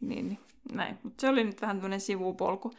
Niin, 0.00 0.28
niin, 0.28 0.38
näin. 0.72 0.98
Mutta 1.02 1.20
se 1.20 1.28
oli 1.28 1.44
nyt 1.44 1.62
vähän 1.62 1.76
tämmöinen 1.76 2.00
sivupolku. 2.00 2.72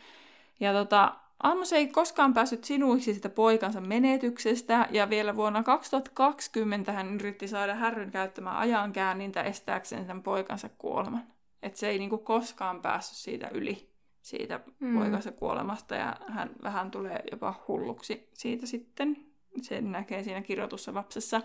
Ja 0.60 0.74
tota, 0.74 1.16
Amos 1.44 1.74
ei 1.74 1.88
koskaan 1.88 2.34
päässyt 2.34 2.64
sinuiksi 2.64 3.14
sitä 3.14 3.30
poikansa 3.30 3.82
menetyksestä, 3.82 4.88
ja 4.92 5.10
vielä 5.10 5.36
vuonna 5.36 5.64
2020 5.64 6.92
hän 6.92 7.16
yritti 7.16 7.48
saada 7.48 7.76
Härryn 7.76 8.12
käyttämään 8.12 8.58
ajankäännintä 8.58 9.44
estääkseen 9.44 10.06
sen 10.06 10.24
poikansa 10.24 10.70
kuoleman. 10.78 11.24
Että 11.64 11.80
se 11.80 11.90
ei 11.90 12.00
niinku 12.00 12.18
koskaan 12.18 12.82
päässyt 12.82 13.18
siitä 13.18 13.50
yli, 13.54 13.90
siitä 14.22 14.60
mm. 14.80 14.98
poikansa 14.98 15.32
kuolemasta, 15.32 15.96
ja 15.96 16.16
hän 16.28 16.50
vähän 16.64 16.92
tulee 16.92 17.24
jopa 17.32 17.64
hulluksi 17.68 18.30
siitä 18.34 18.66
sitten. 18.66 19.18
Sen 19.62 19.92
näkee 19.92 20.24
siinä 20.24 20.42
kirjoitussa 20.42 20.94
lapsessa. 20.94 21.42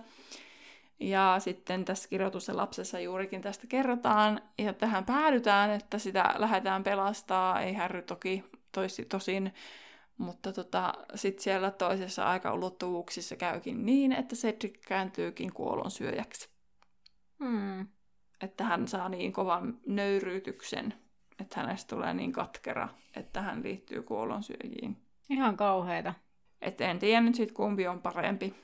Ja 1.03 1.37
sitten 1.39 1.85
tässä 1.85 2.09
kirjoitussa 2.09 2.57
lapsessa 2.57 3.01
juurikin 3.01 3.41
tästä 3.43 3.67
kerrotaan, 3.67 4.41
ja 4.59 4.73
tähän 4.73 5.05
päädytään, 5.05 5.71
että 5.71 5.99
sitä 5.99 6.35
lähdetään 6.37 6.85
pelastaa. 6.85 7.61
Ei 7.61 7.73
Härry 7.73 8.03
toki 8.03 8.45
toisi, 8.73 9.05
tosin 9.05 9.53
mutta 10.19 10.53
tota, 10.53 10.95
sitten 11.15 11.43
siellä 11.43 11.71
toisessa 11.71 12.25
aikaulottuvuuksissa 12.25 13.37
käykin 13.37 13.87
niin, 13.87 14.13
että 14.13 14.37
Cedric 14.37 14.81
kääntyykin 14.89 15.53
kuolonsyöjäksi. 15.53 16.49
Hmm. 17.45 17.87
Että 18.41 18.65
hän 18.65 18.89
saa 18.89 19.09
niin 19.09 19.33
kovan 19.33 19.79
nöyryytyksen, 19.87 20.95
että 21.41 21.61
hänestä 21.61 21.97
tulee 21.97 22.15
niin 22.15 22.33
katkera, 22.33 22.89
että 23.17 23.43
hän 23.43 23.63
liittyy 23.63 24.03
kuolonsyöjiin. 24.03 24.97
Ihan 25.31 25.57
kauheita. 25.57 26.15
Et 26.61 26.81
en 26.81 26.99
tiedä 26.99 27.21
nyt 27.21 27.35
sit 27.35 27.53
kumpi 27.53 27.87
on 27.87 28.03
parempi. 28.03 28.55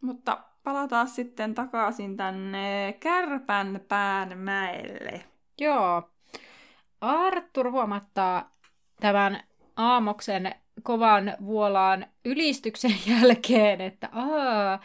Mutta 0.00 0.44
palataan 0.68 1.08
sitten 1.08 1.54
takaisin 1.54 2.16
tänne 2.16 2.96
Kärpän 3.00 3.80
pään 3.88 4.38
mäelle. 4.38 5.24
Joo. 5.60 6.10
Arthur 7.00 7.70
huomattaa 7.70 8.50
tämän 9.00 9.42
Aamoksen 9.76 10.54
kovan 10.82 11.36
vuolaan 11.44 12.06
ylistyksen 12.24 12.94
jälkeen, 13.10 13.80
että 13.80 14.08
aa, 14.12 14.80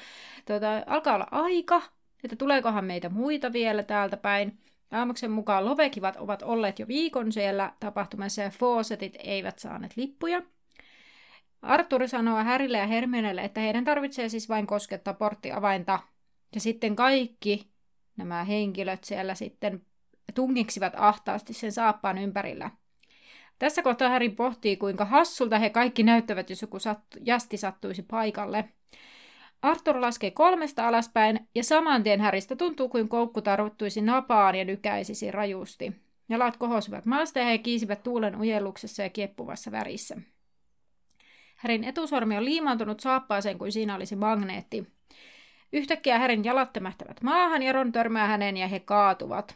tota, 0.45 0.67
alkaa 0.85 1.15
olla 1.15 1.27
aika, 1.31 1.81
että 2.23 2.35
tuleekohan 2.35 2.85
meitä 2.85 3.09
muita 3.09 3.53
vielä 3.53 3.83
täältä 3.83 4.17
päin. 4.17 4.57
Aamuksen 4.91 5.31
mukaan 5.31 5.65
lovekivat 5.65 6.15
ovat 6.15 6.41
olleet 6.41 6.79
jo 6.79 6.87
viikon 6.87 7.31
siellä 7.31 7.73
tapahtumassa 7.79 8.41
ja 8.41 8.49
Fawcettit 8.49 9.17
eivät 9.19 9.59
saaneet 9.59 9.97
lippuja. 9.97 10.41
Arthur 11.63 12.07
sanoo 12.07 12.43
Härille 12.43 12.77
ja 12.77 12.87
Hermionelle, 12.87 13.41
että 13.41 13.61
heidän 13.61 13.85
tarvitsee 13.85 14.29
siis 14.29 14.49
vain 14.49 14.67
koskettaa 14.67 15.13
porttiavainta. 15.13 15.99
Ja 16.55 16.61
sitten 16.61 16.95
kaikki 16.95 17.71
nämä 18.17 18.43
henkilöt 18.43 19.03
siellä 19.03 19.35
sitten 19.35 19.81
tungiksivat 20.35 20.93
ahtaasti 20.95 21.53
sen 21.53 21.71
saappaan 21.71 22.17
ympärillä– 22.17 22.71
tässä 23.59 23.81
kohtaa 23.81 24.09
Harry 24.09 24.29
pohtii, 24.29 24.77
kuinka 24.77 25.05
hassulta 25.05 25.59
he 25.59 25.69
kaikki 25.69 26.03
näyttävät, 26.03 26.49
jos 26.49 26.61
joku 26.61 26.79
sattu, 26.79 27.17
jästi 27.21 27.57
sattuisi 27.57 28.01
paikalle. 28.01 28.69
Arthur 29.61 30.01
laskee 30.01 30.31
kolmesta 30.31 30.87
alaspäin, 30.87 31.47
ja 31.55 31.63
saman 31.63 32.03
tien 32.03 32.21
Häristä 32.21 32.55
tuntuu, 32.55 32.89
kuin 32.89 33.09
koukku 33.09 33.41
tarvittuisi 33.41 34.01
napaan 34.01 34.55
ja 34.55 34.65
nykäisisi 34.65 35.31
rajusti. 35.31 35.91
Jalat 36.29 36.57
kohosivat 36.57 37.05
maasta 37.05 37.39
ja 37.39 37.45
he 37.45 37.57
kiisivät 37.57 38.03
tuulen 38.03 38.35
ujelluksessa 38.35 39.03
ja 39.03 39.09
kieppuvassa 39.09 39.71
värissä. 39.71 40.17
Härin 41.63 41.83
etusormi 41.83 42.37
on 42.37 42.45
liimaantunut 42.45 42.99
saappaaseen 42.99 43.57
kuin 43.57 43.71
siinä 43.71 43.95
olisi 43.95 44.15
magneetti. 44.15 44.87
Yhtäkkiä 45.73 46.19
Härin 46.19 46.43
jalat 46.43 46.73
tömähtävät 46.73 47.21
maahan 47.21 47.63
ja 47.63 47.73
Ron 47.73 47.91
törmää 47.91 48.27
hänen 48.27 48.57
ja 48.57 48.67
he 48.67 48.79
kaatuvat. 48.79 49.55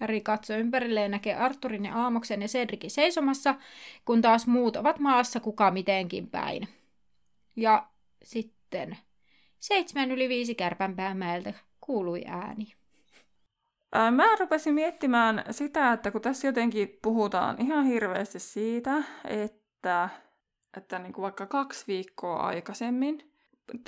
Harry 0.00 0.20
katsoo 0.20 0.56
ympärilleen 0.56 1.04
ja 1.04 1.08
näkee 1.08 1.34
Arturin 1.34 1.84
ja 1.84 1.94
Aamoksen 1.94 2.42
ja 2.42 2.48
Cedricin 2.48 2.90
seisomassa, 2.90 3.54
kun 4.04 4.22
taas 4.22 4.46
muut 4.46 4.76
ovat 4.76 4.98
maassa 4.98 5.40
kuka 5.40 5.70
mitenkin 5.70 6.30
päin. 6.30 6.68
Ja 7.56 7.86
sitten 8.22 8.96
seitsemän 9.58 10.10
yli 10.10 10.28
viisi 10.28 10.54
kärpänpäämäeltä 10.54 11.54
kuului 11.80 12.22
ääni. 12.26 12.74
Mä 14.10 14.36
rupesin 14.40 14.74
miettimään 14.74 15.44
sitä, 15.50 15.92
että 15.92 16.10
kun 16.10 16.20
tässä 16.20 16.48
jotenkin 16.48 16.98
puhutaan 17.02 17.60
ihan 17.60 17.84
hirveästi 17.84 18.38
siitä, 18.38 19.02
että, 19.24 20.08
että 20.76 20.98
niin 20.98 21.12
kuin 21.12 21.22
vaikka 21.22 21.46
kaksi 21.46 21.84
viikkoa 21.86 22.36
aikaisemmin, 22.36 23.32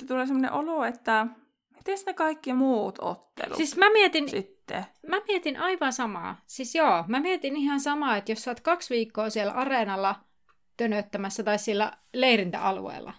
tulee 0.07 0.25
sellainen 0.25 0.51
olo, 0.51 0.83
että 0.83 1.27
miten 1.75 1.97
ne 2.05 2.13
kaikki 2.13 2.53
muut 2.53 2.99
ottelut 3.01 3.57
Siis 3.57 3.77
mä 3.77 3.89
mietin, 3.89 4.29
sitten? 4.29 4.85
Mä 5.07 5.21
mietin 5.27 5.57
aivan 5.57 5.93
samaa. 5.93 6.41
Siis 6.47 6.75
joo, 6.75 7.03
mä 7.07 7.19
mietin 7.19 7.55
ihan 7.55 7.79
samaa, 7.79 8.17
että 8.17 8.31
jos 8.31 8.43
sä 8.43 8.51
oot 8.51 8.61
kaksi 8.61 8.93
viikkoa 8.93 9.29
siellä 9.29 9.53
areenalla 9.53 10.15
tönöttämässä 10.77 11.43
tai 11.43 11.59
sillä 11.59 11.91
leirintäalueella, 12.13 13.13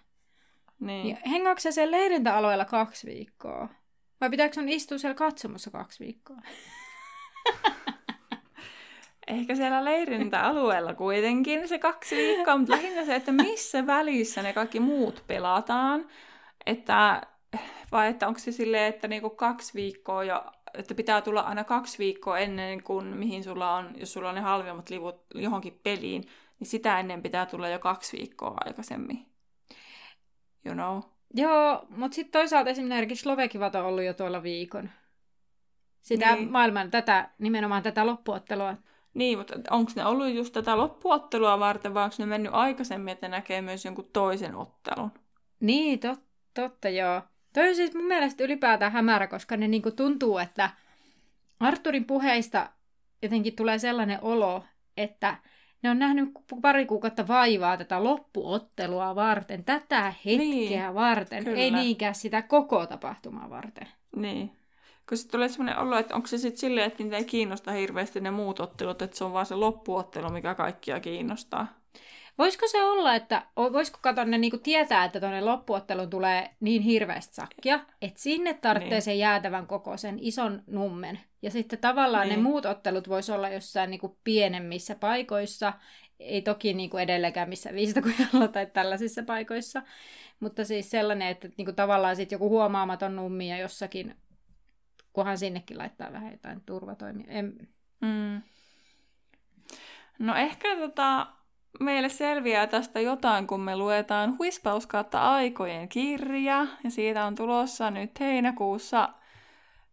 niin, 0.80 1.04
niin 1.04 1.18
hengaatko 1.30 1.60
sä 1.60 1.70
siellä 1.70 1.96
leirintäalueella 1.96 2.64
kaksi 2.64 3.06
viikkoa? 3.06 3.68
Vai 4.20 4.30
pitääkö 4.30 4.54
sun 4.54 4.68
istua 4.68 4.98
siellä 4.98 5.14
katsomassa 5.14 5.70
kaksi 5.70 6.04
viikkoa? 6.04 6.36
ehkä 9.30 9.54
siellä 9.54 9.84
leirintäalueella 9.84 10.94
kuitenkin 10.94 11.68
se 11.68 11.78
kaksi 11.78 12.16
viikkoa, 12.16 12.56
mutta 12.56 12.72
lähinnä 12.72 13.04
se, 13.04 13.14
että 13.14 13.32
missä 13.32 13.86
välissä 13.86 14.42
ne 14.42 14.52
kaikki 14.52 14.80
muut 14.80 15.24
pelataan. 15.26 16.06
Että, 16.66 17.22
vai 17.92 18.08
että 18.08 18.28
onko 18.28 18.38
se 18.38 18.52
silleen, 18.52 18.94
että 18.94 19.08
niinku 19.08 19.30
kaksi 19.30 19.74
viikkoa 19.74 20.24
jo, 20.24 20.44
että 20.74 20.94
pitää 20.94 21.20
tulla 21.20 21.40
aina 21.40 21.64
kaksi 21.64 21.98
viikkoa 21.98 22.38
ennen 22.38 22.82
kuin 22.82 23.06
mihin 23.06 23.44
sulla 23.44 23.74
on, 23.74 23.90
jos 23.96 24.12
sulla 24.12 24.28
on 24.28 24.34
ne 24.34 24.40
halvemmat 24.40 24.90
livut 24.90 25.24
johonkin 25.34 25.80
peliin, 25.82 26.28
niin 26.58 26.68
sitä 26.68 27.00
ennen 27.00 27.22
pitää 27.22 27.46
tulla 27.46 27.68
jo 27.68 27.78
kaksi 27.78 28.16
viikkoa 28.16 28.54
aikaisemmin. 28.64 29.26
You 30.64 30.74
know? 30.74 31.00
Joo, 31.34 31.86
mutta 31.90 32.14
sitten 32.14 32.32
toisaalta 32.32 32.70
esimerkiksi 32.70 33.22
Slovekivat 33.22 33.74
on 33.74 33.84
ollut 33.84 34.04
jo 34.04 34.14
tuolla 34.14 34.42
viikon. 34.42 34.90
Sitä 36.00 36.34
niin. 36.34 36.52
maailman, 36.52 36.90
tätä, 36.90 37.30
nimenomaan 37.38 37.82
tätä 37.82 38.06
loppuottelua. 38.06 38.76
Niin, 39.14 39.38
mutta 39.38 39.54
onko 39.70 39.92
ne 39.96 40.06
ollut 40.06 40.34
just 40.34 40.52
tätä 40.52 40.76
loppuottelua 40.76 41.58
varten, 41.58 41.94
vai 41.94 42.04
onko 42.04 42.16
ne 42.18 42.26
mennyt 42.26 42.54
aikaisemmin, 42.54 43.12
että 43.12 43.28
ne 43.28 43.36
näkee 43.36 43.62
myös 43.62 43.84
jonkun 43.84 44.10
toisen 44.12 44.56
ottelun? 44.56 45.10
Niin, 45.60 45.98
tot, 45.98 46.20
totta 46.54 46.88
joo. 46.88 47.22
Toi 47.52 47.68
on 47.68 47.76
siis 47.76 47.94
mun 47.94 48.04
mielestä 48.04 48.44
ylipäätään 48.44 48.92
hämärä, 48.92 49.26
koska 49.26 49.56
ne 49.56 49.68
niinku 49.68 49.90
tuntuu, 49.90 50.38
että 50.38 50.70
Arturin 51.60 52.04
puheista 52.04 52.70
jotenkin 53.22 53.56
tulee 53.56 53.78
sellainen 53.78 54.18
olo, 54.22 54.64
että 54.96 55.36
ne 55.82 55.90
on 55.90 55.98
nähnyt 55.98 56.28
pari 56.62 56.86
kuukautta 56.86 57.28
vaivaa 57.28 57.76
tätä 57.76 58.04
loppuottelua 58.04 59.14
varten, 59.14 59.64
tätä 59.64 60.14
hetkeä 60.24 60.38
niin, 60.38 60.94
varten, 60.94 61.44
kyllä. 61.44 61.58
ei 61.58 61.70
niinkään 61.70 62.14
sitä 62.14 62.42
koko 62.42 62.86
tapahtumaa 62.86 63.50
varten. 63.50 63.88
Niin. 64.16 64.59
Kun 65.10 65.18
sitten 65.18 65.32
tulee 65.32 65.48
sellainen 65.48 65.78
olo, 65.78 65.98
että 65.98 66.14
onko 66.14 66.26
se 66.26 66.38
sitten 66.38 66.60
silleen, 66.60 66.86
että 66.86 67.02
niitä 67.02 67.16
ei 67.16 67.24
kiinnosta 67.24 67.72
hirveästi 67.72 68.20
ne 68.20 68.30
muut 68.30 68.60
ottelut, 68.60 69.02
että 69.02 69.16
se 69.16 69.24
on 69.24 69.32
vaan 69.32 69.46
se 69.46 69.54
loppuottelu, 69.54 70.30
mikä 70.30 70.54
kaikkia 70.54 71.00
kiinnostaa. 71.00 71.66
Voisiko 72.38 72.68
se 72.68 72.82
olla, 72.82 73.14
että 73.14 73.46
voisiko 73.56 73.98
kato 74.02 74.24
ne 74.24 74.38
niinku 74.38 74.58
tietää, 74.58 75.04
että 75.04 75.20
tuonne 75.20 75.40
loppuotteluun 75.40 76.10
tulee 76.10 76.50
niin 76.60 76.82
hirveästi 76.82 77.34
sakkia, 77.34 77.80
että 78.02 78.20
sinne 78.20 78.54
tarvitsee 78.54 78.96
niin. 78.96 79.02
sen 79.02 79.18
jäätävän 79.18 79.66
kokoisen 79.66 80.18
ison 80.20 80.62
nummen. 80.66 81.20
Ja 81.42 81.50
sitten 81.50 81.78
tavallaan 81.78 82.28
niin. 82.28 82.36
ne 82.36 82.42
muut 82.42 82.66
ottelut 82.66 83.08
vois 83.08 83.30
olla 83.30 83.48
jossain 83.48 83.90
niinku 83.90 84.18
pienemmissä 84.24 84.94
paikoissa, 84.94 85.72
ei 86.20 86.42
toki 86.42 86.72
niinku 86.72 86.96
edelleenkään 86.96 87.48
missä 87.48 87.72
viistokujalla 87.72 88.48
tai 88.48 88.66
tällaisissa 88.66 89.22
paikoissa, 89.22 89.82
mutta 90.40 90.64
siis 90.64 90.90
sellainen, 90.90 91.28
että 91.28 91.48
niinku 91.56 91.72
tavallaan 91.72 92.16
sitten 92.16 92.36
joku 92.36 92.48
huomaamaton 92.48 93.16
nummi 93.16 93.50
ja 93.50 93.58
jossakin, 93.58 94.14
kunhan 95.12 95.38
sinnekin 95.38 95.78
laittaa 95.78 96.12
vähän 96.12 96.32
jotain 96.32 96.60
turvatoimia. 96.66 97.26
En... 97.28 97.68
Mm. 98.00 98.42
No 100.18 100.36
ehkä 100.36 100.76
tota, 100.76 101.26
meille 101.80 102.08
selviää 102.08 102.66
tästä 102.66 103.00
jotain, 103.00 103.46
kun 103.46 103.60
me 103.60 103.76
luetaan 103.76 104.38
Huispaus 104.38 104.86
kautta 104.86 105.34
aikojen 105.34 105.88
kirja, 105.88 106.66
ja 106.84 106.90
siitä 106.90 107.24
on 107.24 107.34
tulossa 107.34 107.90
nyt 107.90 108.20
heinäkuussa 108.20 109.08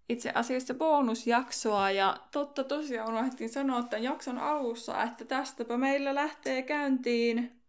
itse 0.10 0.32
asiassa 0.36 0.74
bonusjaksoa, 0.74 1.92
ja 1.92 2.18
totta 2.32 2.64
tosiaan 2.64 3.10
unohdettiin 3.10 3.50
sanoa 3.50 3.84
tämän 3.84 4.04
jakson 4.04 4.38
alussa, 4.40 5.04
että 5.04 5.26
tästäpä 5.26 5.78
meillä 5.78 6.16
lähtee 6.16 6.62
käyntiin 6.62 7.62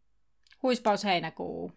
Huispaus 0.62 1.04
heinäkuu. 1.04 1.72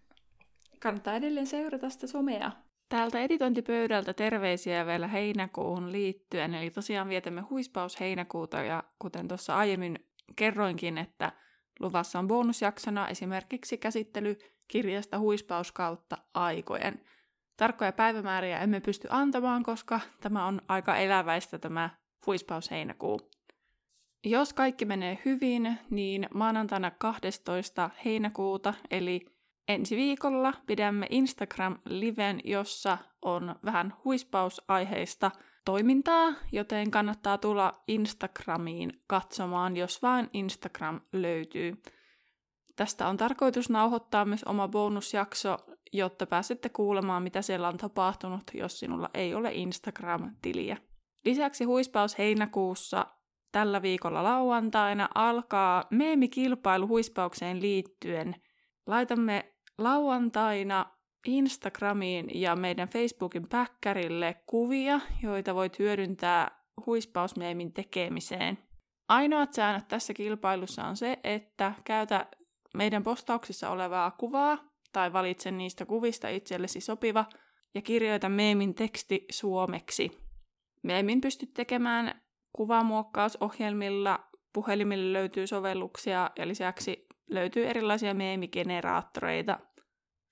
Kannattaa 0.80 1.16
edelleen 1.16 1.48
seurata 1.48 1.90
sitä 1.90 2.08
somea. 2.08 2.52
Täältä 2.92 3.20
editointipöydältä 3.20 4.14
terveisiä 4.14 4.86
vielä 4.86 5.08
heinäkuuhun 5.08 5.92
liittyen, 5.92 6.56
eli 6.56 6.70
tosiaan 6.70 7.10
vietämme 7.10 7.42
huispaus 7.42 8.00
heinäkuuta, 8.00 8.58
ja 8.58 8.84
kuten 9.00 9.28
tuossa 9.28 9.56
aiemmin 9.56 10.00
kerroinkin, 10.36 10.98
että 10.98 11.32
Luvassa 11.80 12.20
on 12.20 12.28
bonusjaksona 12.28 13.08
esimerkiksi 13.08 13.78
käsittely 13.78 14.38
kirjasta 14.68 15.20
Huispaus 15.20 15.72
kautta 15.72 16.18
aikojen. 16.34 17.04
Tarkkoja 17.58 17.92
päivämääriä 17.92 18.60
emme 18.60 18.80
pysty 18.80 19.08
antamaan, 19.12 19.64
koska 19.64 20.00
tämä 20.22 20.46
on 20.46 20.62
aika 20.68 20.98
eläväistä 20.98 21.60
tämä 21.60 21.90
Huispaus 22.26 22.72
heinäkuu. 22.72 23.32
Jos 24.24 24.54
kaikki 24.54 24.86
menee 24.86 25.20
hyvin, 25.26 25.78
niin 25.90 26.28
maanantaina 26.34 26.92
12. 26.92 27.90
heinäkuuta, 28.06 28.74
eli 28.90 29.26
ensi 29.74 29.96
viikolla, 29.96 30.54
pidämme 30.68 31.08
Instagram-liven, 31.10 32.42
jossa 32.44 32.98
on 33.22 33.56
vähän 33.66 33.94
huispausaiheista– 34.06 35.32
toimintaa, 35.66 36.34
joten 36.52 36.92
kannattaa 36.92 37.38
tulla 37.38 37.74
Instagramiin 37.88 39.04
katsomaan, 39.08 39.78
jos 39.78 40.02
vain 40.02 40.30
Instagram 40.34 41.02
löytyy. 41.14 41.82
Tästä 42.76 43.08
on 43.08 43.18
tarkoitus 43.18 43.70
nauhoittaa 43.70 44.26
myös 44.26 44.44
oma 44.44 44.68
bonusjakso, 44.68 45.58
jotta 45.94 46.26
pääsette 46.26 46.70
kuulemaan, 46.70 47.24
mitä 47.24 47.42
siellä 47.42 47.68
on 47.68 47.78
tapahtunut, 47.78 48.44
jos 48.54 48.80
sinulla 48.80 49.10
ei 49.14 49.36
ole 49.36 49.52
Instagram-tiliä. 49.54 50.78
Lisäksi 51.26 51.64
huispaus 51.64 52.18
heinäkuussa 52.18 53.06
tällä 53.52 53.82
viikolla 53.82 54.24
lauantaina 54.24 55.10
alkaa 55.16 55.84
meemikilpailu 55.90 56.88
huispaukseen 56.88 57.62
liittyen. 57.62 58.36
Laitamme 58.88 59.51
lauantaina 59.84 60.86
Instagramiin 61.28 62.28
ja 62.34 62.56
meidän 62.56 62.88
Facebookin 62.88 63.48
päkkärille 63.50 64.36
kuvia, 64.46 65.00
joita 65.24 65.56
voit 65.56 65.80
hyödyntää 65.80 66.52
huispausmeemin 66.86 67.74
tekemiseen. 67.74 68.58
Ainoat 69.10 69.54
säännöt 69.54 69.88
tässä 69.88 70.14
kilpailussa 70.14 70.84
on 70.84 70.98
se, 70.98 71.20
että 71.24 71.74
käytä 71.84 72.26
meidän 72.74 73.04
postauksissa 73.04 73.70
olevaa 73.70 74.12
kuvaa 74.12 74.58
tai 74.94 75.14
valitse 75.14 75.52
niistä 75.52 75.86
kuvista 75.86 76.30
itsellesi 76.30 76.82
sopiva 76.82 77.26
ja 77.76 77.82
kirjoita 77.82 78.30
meemin 78.30 78.76
teksti 78.76 79.26
suomeksi. 79.32 80.12
Meemin 80.84 81.22
pystyt 81.22 81.54
tekemään 81.54 82.22
kuvamuokkausohjelmilla, 82.54 84.20
puhelimille 84.54 85.14
löytyy 85.14 85.48
sovelluksia 85.48 86.32
ja 86.38 86.48
lisäksi 86.48 87.08
löytyy 87.30 87.68
erilaisia 87.68 88.14
meemigeneraattoreita– 88.14 89.60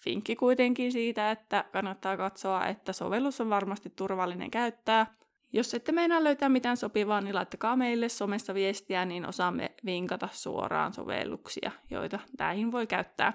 Finkki 0.03 0.35
kuitenkin 0.35 0.91
siitä, 0.91 1.31
että 1.31 1.65
kannattaa 1.71 2.17
katsoa, 2.17 2.67
että 2.67 2.93
sovellus 2.93 3.41
on 3.41 3.49
varmasti 3.49 3.93
turvallinen 3.95 4.51
käyttää. 4.51 5.19
Jos 5.53 5.73
ette 5.73 5.91
meinaa 5.91 6.23
löytää 6.23 6.49
mitään 6.49 6.77
sopivaa, 6.77 7.21
niin 7.21 7.35
laittakaa 7.35 7.75
meille 7.75 8.09
somessa 8.09 8.53
viestiä, 8.53 9.05
niin 9.05 9.25
osaamme 9.25 9.71
vinkata 9.85 10.29
suoraan 10.31 10.93
sovelluksia, 10.93 11.71
joita 11.89 12.19
näihin 12.39 12.71
voi 12.71 12.87
käyttää. 12.87 13.33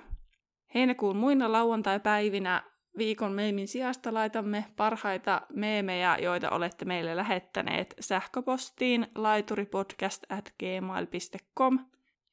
Heinäkuun 0.74 1.16
muina 1.16 1.52
lauantai-päivinä 1.52 2.62
viikon 2.98 3.32
meemin 3.32 3.68
sijasta 3.68 4.14
laitamme 4.14 4.64
parhaita 4.76 5.42
meemejä, 5.52 6.18
joita 6.18 6.50
olette 6.50 6.84
meille 6.84 7.16
lähettäneet 7.16 7.94
sähköpostiin 8.00 9.06
laituripodcast.gmail.com 9.14 11.78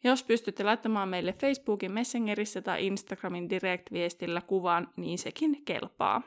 jos 0.03 0.23
pystytte 0.23 0.63
laittamaan 0.63 1.09
meille 1.09 1.33
Facebookin 1.33 1.91
Messengerissä 1.91 2.61
tai 2.61 2.87
Instagramin 2.87 3.49
direct-viestillä 3.49 4.41
kuvan, 4.41 4.87
niin 4.97 5.17
sekin 5.17 5.65
kelpaa. 5.65 6.21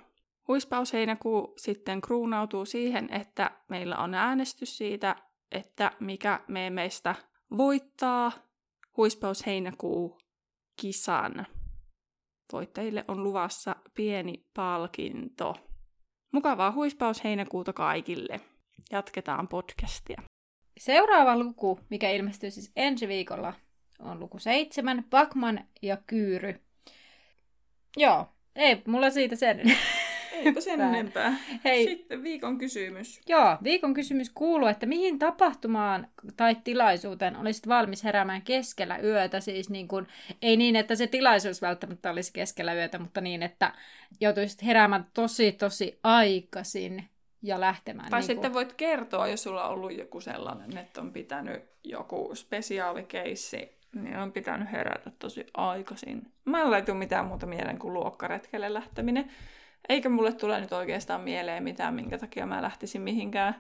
Huispaus 0.49 0.93
heinäkuu 0.93 1.55
sitten 1.57 2.01
kruunautuu 2.01 2.65
siihen, 2.65 3.13
että 3.13 3.51
meillä 3.69 3.97
on 3.97 4.15
äänestys 4.15 4.79
siitä, 4.79 5.17
että 5.53 5.93
mikä 6.01 6.41
meistä 6.71 7.15
voittaa 7.57 8.33
Huispaus 8.97 9.47
heinäkuu 9.47 10.19
kisan. 10.81 11.47
Voittajille 12.53 13.05
on 13.09 13.25
luvassa 13.25 13.77
pieni 13.95 14.47
palkinto. 14.55 15.57
Mukavaa 16.33 16.73
huispaus 16.73 17.25
heinäkuuta 17.25 17.73
kaikille. 17.73 18.41
Jatketaan 18.93 19.49
podcastia. 19.49 20.23
Seuraava 20.79 21.39
luku, 21.39 21.81
mikä 21.91 22.11
ilmestyy 22.11 22.51
siis 22.51 22.73
ensi 22.77 23.09
viikolla, 23.09 23.55
on 23.99 24.21
luku 24.21 24.39
seitsemän, 24.39 25.05
Bakman 25.11 25.65
ja 25.83 25.97
Kyyry. 26.07 26.61
Joo, 27.97 28.29
ei 28.57 28.83
mulla 28.87 29.11
siitä 29.11 29.37
sen 29.37 29.61
Eipä 30.35 30.61
sen 30.61 30.81
enempää. 30.95 31.37
Hei. 31.65 31.85
Sitten 31.85 32.23
viikon 32.23 32.59
kysymys. 32.59 33.21
Joo, 33.29 33.57
viikon 33.63 33.95
kysymys 33.95 34.31
kuuluu, 34.31 34.69
että 34.69 34.87
mihin 34.87 35.19
tapahtumaan 35.19 36.09
tai 36.37 36.57
tilaisuuteen 36.65 37.37
olisit 37.37 37.69
valmis 37.69 38.05
heräämään 38.05 38.43
keskellä 38.43 38.99
yötä? 38.99 39.41
Siis 39.41 39.71
niin 39.71 39.89
kuin, 39.89 40.07
ei 40.43 40.57
niin, 40.57 40.77
että 40.77 40.95
se 40.95 41.07
tilaisuus 41.07 41.63
välttämättä 41.63 42.11
olisi 42.11 42.33
keskellä 42.33 42.75
yötä, 42.75 42.99
mutta 42.99 43.21
niin, 43.21 43.43
että 43.43 43.73
joutuisit 44.21 44.65
heräämään 44.65 45.07
tosi 45.15 45.53
tosi 45.53 45.99
aikaisin 46.03 47.05
ja 47.43 47.61
lähtemään. 47.61 48.11
Tai 48.11 48.21
niin 48.21 48.27
sitten 48.27 48.51
kuin... 48.51 48.55
voit 48.55 48.73
kertoa, 48.73 49.29
jos 49.29 49.43
sulla 49.43 49.65
on 49.65 49.71
ollut 49.71 49.99
joku 49.99 50.21
sellainen, 50.21 50.79
että 50.79 51.01
on 51.01 51.13
pitänyt 51.13 51.63
joku 51.85 52.31
spesiaalikeissi 52.35 53.74
niin 53.95 54.17
on 54.17 54.33
pitänyt 54.33 54.73
herätä 54.73 55.11
tosi 55.19 55.47
aikaisin. 55.55 56.33
Mä 56.45 56.63
en 56.63 56.71
laitu 56.71 56.95
mitään 56.95 57.27
muuta 57.27 57.47
mieleen 57.47 57.79
kuin 57.79 57.95
luokkaretkelle 57.95 58.75
lähteminen. 58.75 59.31
Eikä 59.89 60.09
mulle 60.09 60.33
tule 60.33 60.61
nyt 60.61 60.73
oikeastaan 60.73 61.21
mieleen 61.21 61.63
mitään, 61.63 61.95
minkä 61.95 62.19
takia 62.19 62.47
mä 62.47 62.63
lähtisin 62.63 63.03
mihinkään 63.03 63.55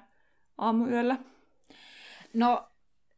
aamuyöllä. 0.58 1.16
No, 2.34 2.68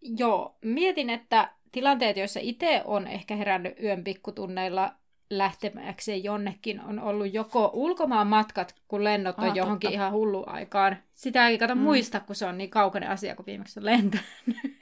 joo, 0.01 0.57
mietin, 0.63 1.11
että 1.11 1.51
tilanteet, 1.73 2.17
joissa 2.17 2.41
itse 2.43 2.83
on 2.85 3.07
ehkä 3.07 3.37
herännyt 3.37 3.81
yön 3.83 4.05
pikkutunneilla 4.05 4.95
lähtemäkseen 5.31 6.25
jonnekin, 6.25 6.81
on 6.81 7.01
ollut 7.01 7.35
joko 7.35 7.71
ulkomaan 7.75 8.27
matkat, 8.27 8.75
kun 8.89 9.05
lennot 9.05 9.39
on 9.39 9.49
ah, 9.49 9.57
johonkin 9.57 9.89
totta. 9.89 9.95
ihan 9.95 10.13
hullu 10.13 10.45
aikaan. 10.47 10.97
Sitä 11.13 11.49
ei 11.49 11.59
kato 11.59 11.75
mm. 11.75 11.81
muista, 11.81 12.21
kun 12.21 12.37
se 12.37 12.47
on 12.47 12.59
niin 12.59 12.71
kaukainen 12.71 13.11
asia, 13.11 13.37
kun 13.37 13.47
viimeksi 13.47 13.81
on 13.81 13.87
lentänyt. 13.87 14.27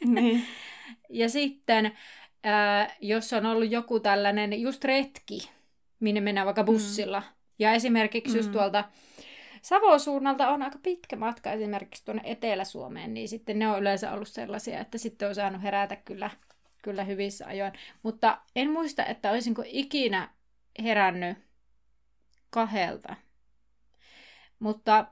Niin. 0.05 0.43
ja 1.11 1.29
sitten, 1.29 1.93
äh, 2.47 2.97
jos 3.01 3.33
on 3.33 3.47
ollut 3.47 3.71
joku 3.71 4.01
tällainen 4.01 4.61
just 4.61 4.85
retki, 4.85 5.51
minne 6.01 6.21
mennään 6.21 6.45
vaikka 6.45 6.63
mm. 6.63 6.67
bussilla, 6.67 7.21
mm. 7.21 7.27
ja 7.59 7.73
esimerkiksi 7.73 8.33
mm. 8.33 8.37
just 8.37 8.53
tuolta 8.53 8.85
Savon 9.65 10.01
suunnalta 10.01 10.49
on 10.49 10.63
aika 10.63 10.79
pitkä 10.83 11.17
matka 11.17 11.53
esimerkiksi 11.53 12.05
tuonne 12.05 12.23
Etelä-Suomeen, 12.25 13.15
niin 13.15 13.29
sitten 13.29 13.59
ne 13.59 13.69
on 13.69 13.81
yleensä 13.81 14.13
ollut 14.13 14.29
sellaisia, 14.29 14.81
että 14.81 14.99
sitten 14.99 15.29
on 15.29 15.35
saanut 15.35 15.63
herätä 15.63 15.97
kyllä, 15.97 16.31
kyllä 16.83 17.05
hyvissä 17.05 17.47
ajoin. 17.47 17.73
Mutta 18.03 18.39
en 18.57 18.71
muista, 18.71 19.05
että 19.05 19.31
olisinko 19.31 19.63
ikinä 19.67 20.31
herännyt 20.83 21.39
kahdelta. 22.51 23.17
Mutta 24.59 25.07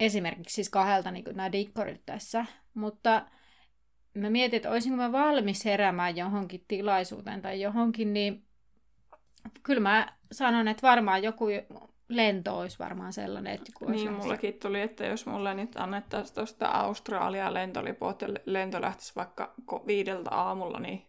esimerkiksi 0.00 0.54
siis 0.54 0.70
kahdelta 0.70 1.10
niin 1.10 1.24
kuin 1.24 1.36
nämä 1.36 1.52
dikkorit 1.52 2.02
tässä. 2.06 2.46
Mutta 2.74 3.26
mä 4.14 4.30
mietin, 4.30 4.56
että 4.56 4.70
olisinko 4.70 4.96
mä 4.96 5.12
valmis 5.12 5.64
heräämään 5.64 6.16
johonkin 6.16 6.64
tilaisuuteen 6.68 7.42
tai 7.42 7.60
johonkin, 7.60 8.12
niin 8.12 8.46
kyllä 9.62 9.80
mä 9.80 10.06
sanon, 10.32 10.68
että 10.68 10.86
varmaan 10.88 11.22
joku 11.22 11.44
lento 12.08 12.58
olisi 12.58 12.78
varmaan 12.78 13.12
sellainen, 13.12 13.54
että 13.54 13.72
kun 13.78 13.92
Niin, 13.92 14.12
mullakin 14.12 14.54
tuli, 14.54 14.80
että 14.80 15.06
jos 15.06 15.26
mulle 15.26 15.54
nyt 15.54 15.76
annettaisiin 15.76 16.34
tuosta 16.34 16.66
Australiaa 16.66 17.54
lentoliput 17.54 18.22
ja 18.22 18.28
lento 18.46 18.80
lähtisi 18.80 19.12
vaikka 19.16 19.54
viideltä 19.86 20.30
aamulla, 20.30 20.80
niin 20.80 21.06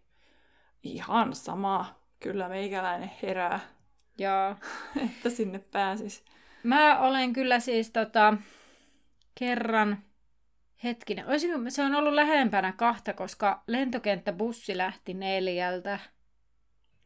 ihan 0.84 1.36
sama. 1.36 2.00
Kyllä 2.20 2.50
meikäläinen 2.50 3.12
herää. 3.24 3.60
Joo. 4.18 4.56
että 5.06 5.30
sinne 5.30 5.60
pääsis. 5.60 6.24
Mä 6.64 7.00
olen 7.00 7.34
kyllä 7.34 7.60
siis 7.60 7.92
tota, 7.92 8.38
kerran, 9.40 9.98
hetkinen, 10.86 11.28
olisin, 11.28 11.72
se 11.72 11.84
on 11.84 11.96
ollut 11.96 12.14
lähempänä 12.14 12.72
kahta, 12.72 13.14
koska 13.14 13.64
lentokenttäbussi 13.68 14.78
lähti 14.78 15.14
neljältä 15.14 16.00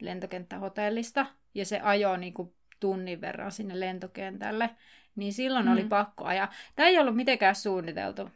lentokenttähotellista 0.01 1.25
ja 1.53 1.65
se 1.65 1.79
ajoi 1.79 2.17
niin 2.17 2.33
kuin 2.33 2.53
tunnin 2.79 3.21
verran 3.21 3.51
sinne 3.51 3.79
lentokentälle, 3.79 4.69
niin 5.15 5.33
silloin 5.33 5.65
mm. 5.65 5.71
oli 5.71 5.83
pakko 5.83 6.25
ajaa. 6.25 6.53
Tämä 6.75 6.89
ei 6.89 6.99
ollut 6.99 7.15
mitenkään 7.15 7.55
suunniteltu. 7.55 8.29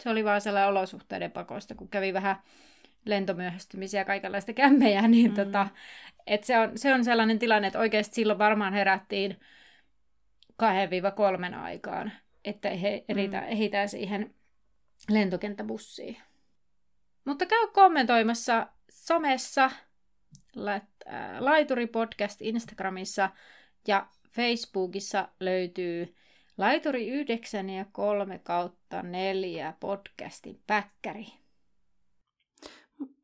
Se 0.00 0.10
oli 0.10 0.24
vaan 0.24 0.40
sellainen 0.40 0.70
olosuhteiden 0.70 1.32
pakosta, 1.32 1.74
kun 1.74 1.88
kävi 1.88 2.12
vähän 2.12 2.36
lentomyöhästymisiä 3.04 4.00
ja 4.00 4.04
kaikenlaista 4.04 4.52
kämmejä, 4.52 5.08
niin 5.08 5.30
mm. 5.30 5.34
tota, 5.34 5.68
et 6.26 6.44
se, 6.44 6.58
on, 6.58 6.78
se 6.78 6.94
on 6.94 7.04
sellainen 7.04 7.38
tilanne, 7.38 7.66
että 7.66 7.78
oikeasti 7.78 8.14
silloin 8.14 8.38
varmaan 8.38 8.72
herättiin 8.72 9.40
2-3 10.52 11.54
aikaan, 11.54 12.12
että 12.44 12.70
he 12.70 13.04
mm. 13.14 13.34
ehitään 13.48 13.88
siihen 13.88 14.34
lentokenttäbussiin. 15.10 16.16
Mutta 17.24 17.46
käy 17.46 17.66
kommentoimassa 17.72 18.66
somessa, 18.90 19.70
Laituri 21.38 21.86
Podcast 21.86 22.42
Instagramissa 22.42 23.30
ja 23.88 24.06
Facebookissa 24.30 25.28
löytyy 25.40 26.14
Laituri 26.58 27.08
9 27.08 27.70
ja 27.70 27.84
3 27.92 28.38
kautta 28.38 29.02
4 29.02 29.74
podcastin 29.80 30.62
päkkäri. 30.66 31.26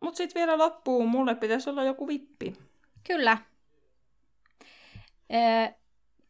Mutta 0.00 0.16
sitten 0.16 0.40
vielä 0.40 0.58
loppuun, 0.58 1.08
mulle 1.08 1.34
pitäisi 1.34 1.70
olla 1.70 1.84
joku 1.84 2.08
vippi. 2.08 2.52
Kyllä. 3.06 3.38
Ee, 5.30 5.74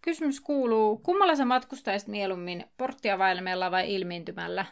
kysymys 0.02 0.40
kuuluu, 0.40 0.98
kummalla 0.98 1.36
sä 1.36 1.44
matkustaisit 1.44 2.08
mieluummin, 2.08 2.64
porttiavaimella 2.76 3.70
vai 3.70 3.94
ilmiintymällä? 3.94 4.66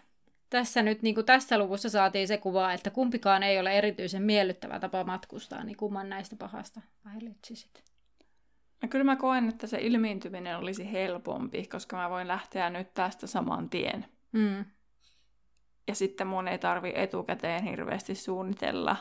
Tässä 0.51 0.83
nyt 0.83 1.03
niin 1.03 1.15
kuin 1.15 1.27
tässä 1.27 1.59
luvussa 1.59 1.91
saatiin 1.91 2.29
se 2.29 2.39
kuva, 2.39 2.73
että 2.73 2.91
kumpikaan 2.91 3.43
ei 3.43 3.61
ole 3.61 3.73
erityisen 3.73 4.23
miellyttävä 4.23 4.81
tapa 4.81 5.05
matkustaa, 5.05 5.65
niin 5.65 5.77
kumman 5.77 6.09
näistä 6.09 6.37
pahasta 6.37 6.81
valitsisit? 7.05 7.85
No 8.83 8.89
kyllä 8.89 9.05
mä 9.05 9.17
koen, 9.17 9.49
että 9.49 9.67
se 9.67 9.79
ilmiintyminen 9.81 10.57
olisi 10.59 10.93
helpompi, 10.93 11.67
koska 11.67 11.97
mä 11.97 12.11
voin 12.11 12.29
lähteä 12.29 12.71
nyt 12.71 12.95
tästä 12.95 13.27
saman 13.27 13.71
tien. 13.71 14.07
Mm. 14.33 14.65
Ja 15.89 15.95
sitten 15.95 16.27
mun 16.27 16.49
ei 16.49 16.59
tarvi 16.59 16.93
etukäteen 16.95 17.65
hirveästi 17.65 18.15
suunnitella 18.15 18.97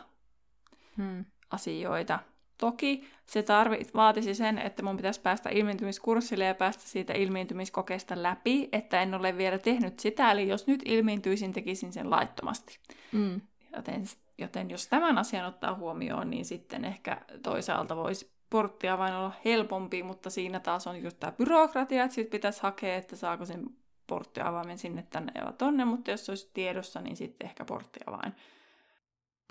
mm. 0.97 1.25
asioita. 1.49 2.19
Toki 2.59 3.07
se 3.25 3.43
tarvi, 3.43 3.79
vaatisi 3.93 4.35
sen, 4.35 4.57
että 4.57 4.83
mun 4.83 4.97
pitäisi 4.97 5.21
päästä 5.21 5.49
ilmiintymiskurssille 5.49 6.45
ja 6.45 6.55
päästä 6.55 6.83
siitä 6.83 7.13
ilmiintymiskokeesta 7.13 8.23
läpi, 8.23 8.69
että 8.71 9.01
en 9.01 9.13
ole 9.13 9.37
vielä 9.37 9.57
tehnyt 9.57 9.99
sitä. 9.99 10.31
Eli 10.31 10.47
jos 10.47 10.67
nyt 10.67 10.81
ilmiintyisin, 10.85 11.53
tekisin 11.53 11.93
sen 11.93 12.09
laittomasti. 12.09 12.79
Mm. 13.11 13.41
Joten, 13.75 14.03
joten 14.37 14.69
jos 14.69 14.87
tämän 14.87 15.17
asian 15.17 15.45
ottaa 15.45 15.75
huomioon, 15.75 16.29
niin 16.29 16.45
sitten 16.45 16.85
ehkä 16.85 17.21
toisaalta 17.43 17.95
voisi 17.95 18.31
porttia 18.49 18.97
vain 18.97 19.13
olla 19.13 19.33
helpompi, 19.45 20.03
mutta 20.03 20.29
siinä 20.29 20.59
taas 20.59 20.87
on 20.87 21.03
just 21.03 21.19
tämä 21.19 21.31
byrokratia, 21.31 22.03
että 22.03 22.15
sitten 22.15 22.31
pitäisi 22.31 22.63
hakea, 22.63 22.95
että 22.95 23.15
saako 23.15 23.45
sen 23.45 23.65
porttiavaimen 24.07 24.77
sinne 24.77 25.07
tänne 25.09 25.31
ja 25.35 25.51
tonne, 25.51 25.85
mutta 25.85 26.11
jos 26.11 26.25
se 26.25 26.31
olisi 26.31 26.51
tiedossa, 26.53 27.01
niin 27.01 27.15
sitten 27.15 27.47
ehkä 27.47 27.65
porttiavain. 27.65 28.33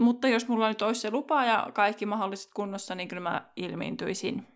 Mutta 0.00 0.28
jos 0.28 0.48
mulla 0.48 0.68
nyt 0.68 0.82
olisi 0.82 1.00
se 1.00 1.11
lupa 1.11 1.44
ja 1.44 1.66
kaikki 1.74 2.06
mahdolliset 2.06 2.50
kunnossa, 2.54 2.94
niin 2.94 3.08
kyllä 3.08 3.22
mä 3.22 3.50
ilmiintyisin. 3.56 4.46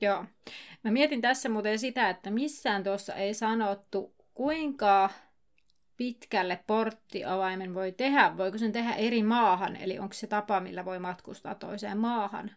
Joo. 0.00 0.24
Mä 0.84 0.90
mietin 0.90 1.20
tässä 1.20 1.48
muuten 1.48 1.78
sitä, 1.78 2.10
että 2.10 2.30
missään 2.30 2.84
tuossa 2.84 3.14
ei 3.14 3.34
sanottu, 3.34 4.14
kuinka 4.34 5.10
pitkälle 5.96 6.64
porttiavaimen 6.66 7.74
voi 7.74 7.92
tehdä. 7.92 8.36
Voiko 8.36 8.58
sen 8.58 8.72
tehdä 8.72 8.94
eri 8.94 9.22
maahan, 9.22 9.76
eli 9.76 9.98
onko 9.98 10.12
se 10.12 10.26
tapa, 10.26 10.60
millä 10.60 10.84
voi 10.84 10.98
matkustaa 10.98 11.54
toiseen 11.54 11.98
maahan? 11.98 12.50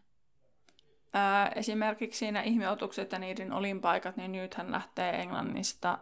Ää, 1.13 1.52
esimerkiksi 1.56 2.19
siinä 2.19 2.41
ihmeotukset 2.41 3.12
ja 3.12 3.19
niiden 3.19 3.54
olinpaikat, 3.54 4.17
niin 4.17 4.32
nythän 4.32 4.71
lähtee 4.71 5.21
Englannista 5.21 6.00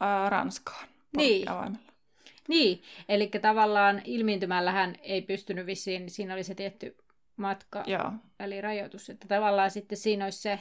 ää, 0.00 0.30
Ranskaan. 0.30 0.88
Niin. 1.16 1.46
Niin, 2.48 2.82
eli 3.08 3.28
tavallaan 3.28 4.02
ilmiintymällähän 4.04 4.94
ei 5.02 5.22
pystynyt 5.22 5.66
vissiin, 5.66 6.10
siinä 6.10 6.34
oli 6.34 6.44
se 6.44 6.54
tietty 6.54 6.96
matka, 7.36 7.84
Joo. 7.86 8.12
eli 8.40 8.60
rajoitus, 8.60 9.10
että 9.10 9.28
tavallaan 9.28 9.70
sitten 9.70 9.98
siinä 9.98 10.24
olisi 10.24 10.38
se, 10.38 10.60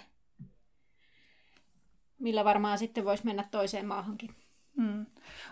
millä 2.20 2.46
varmaan 2.46 2.78
sitten 2.78 3.06
voisi 3.06 3.26
mennä 3.26 3.46
toiseen 3.52 3.86
maahankin. 3.86 4.36
Hmm. 4.82 5.06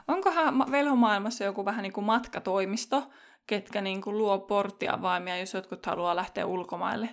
Onkohan 0.08 0.72
velhomaailmassa 0.72 1.44
joku 1.44 1.66
vähän 1.66 1.84
niin 1.84 1.94
kuin 1.94 2.06
matkatoimisto, 2.06 3.10
ketkä 3.48 3.82
niin 3.82 4.02
kuin 4.02 4.18
luo 4.18 4.40
porttiavaimia, 4.40 5.38
jos 5.38 5.54
jotkut 5.54 5.86
haluaa 5.86 6.16
lähteä 6.16 6.46
ulkomaille? 6.46 7.10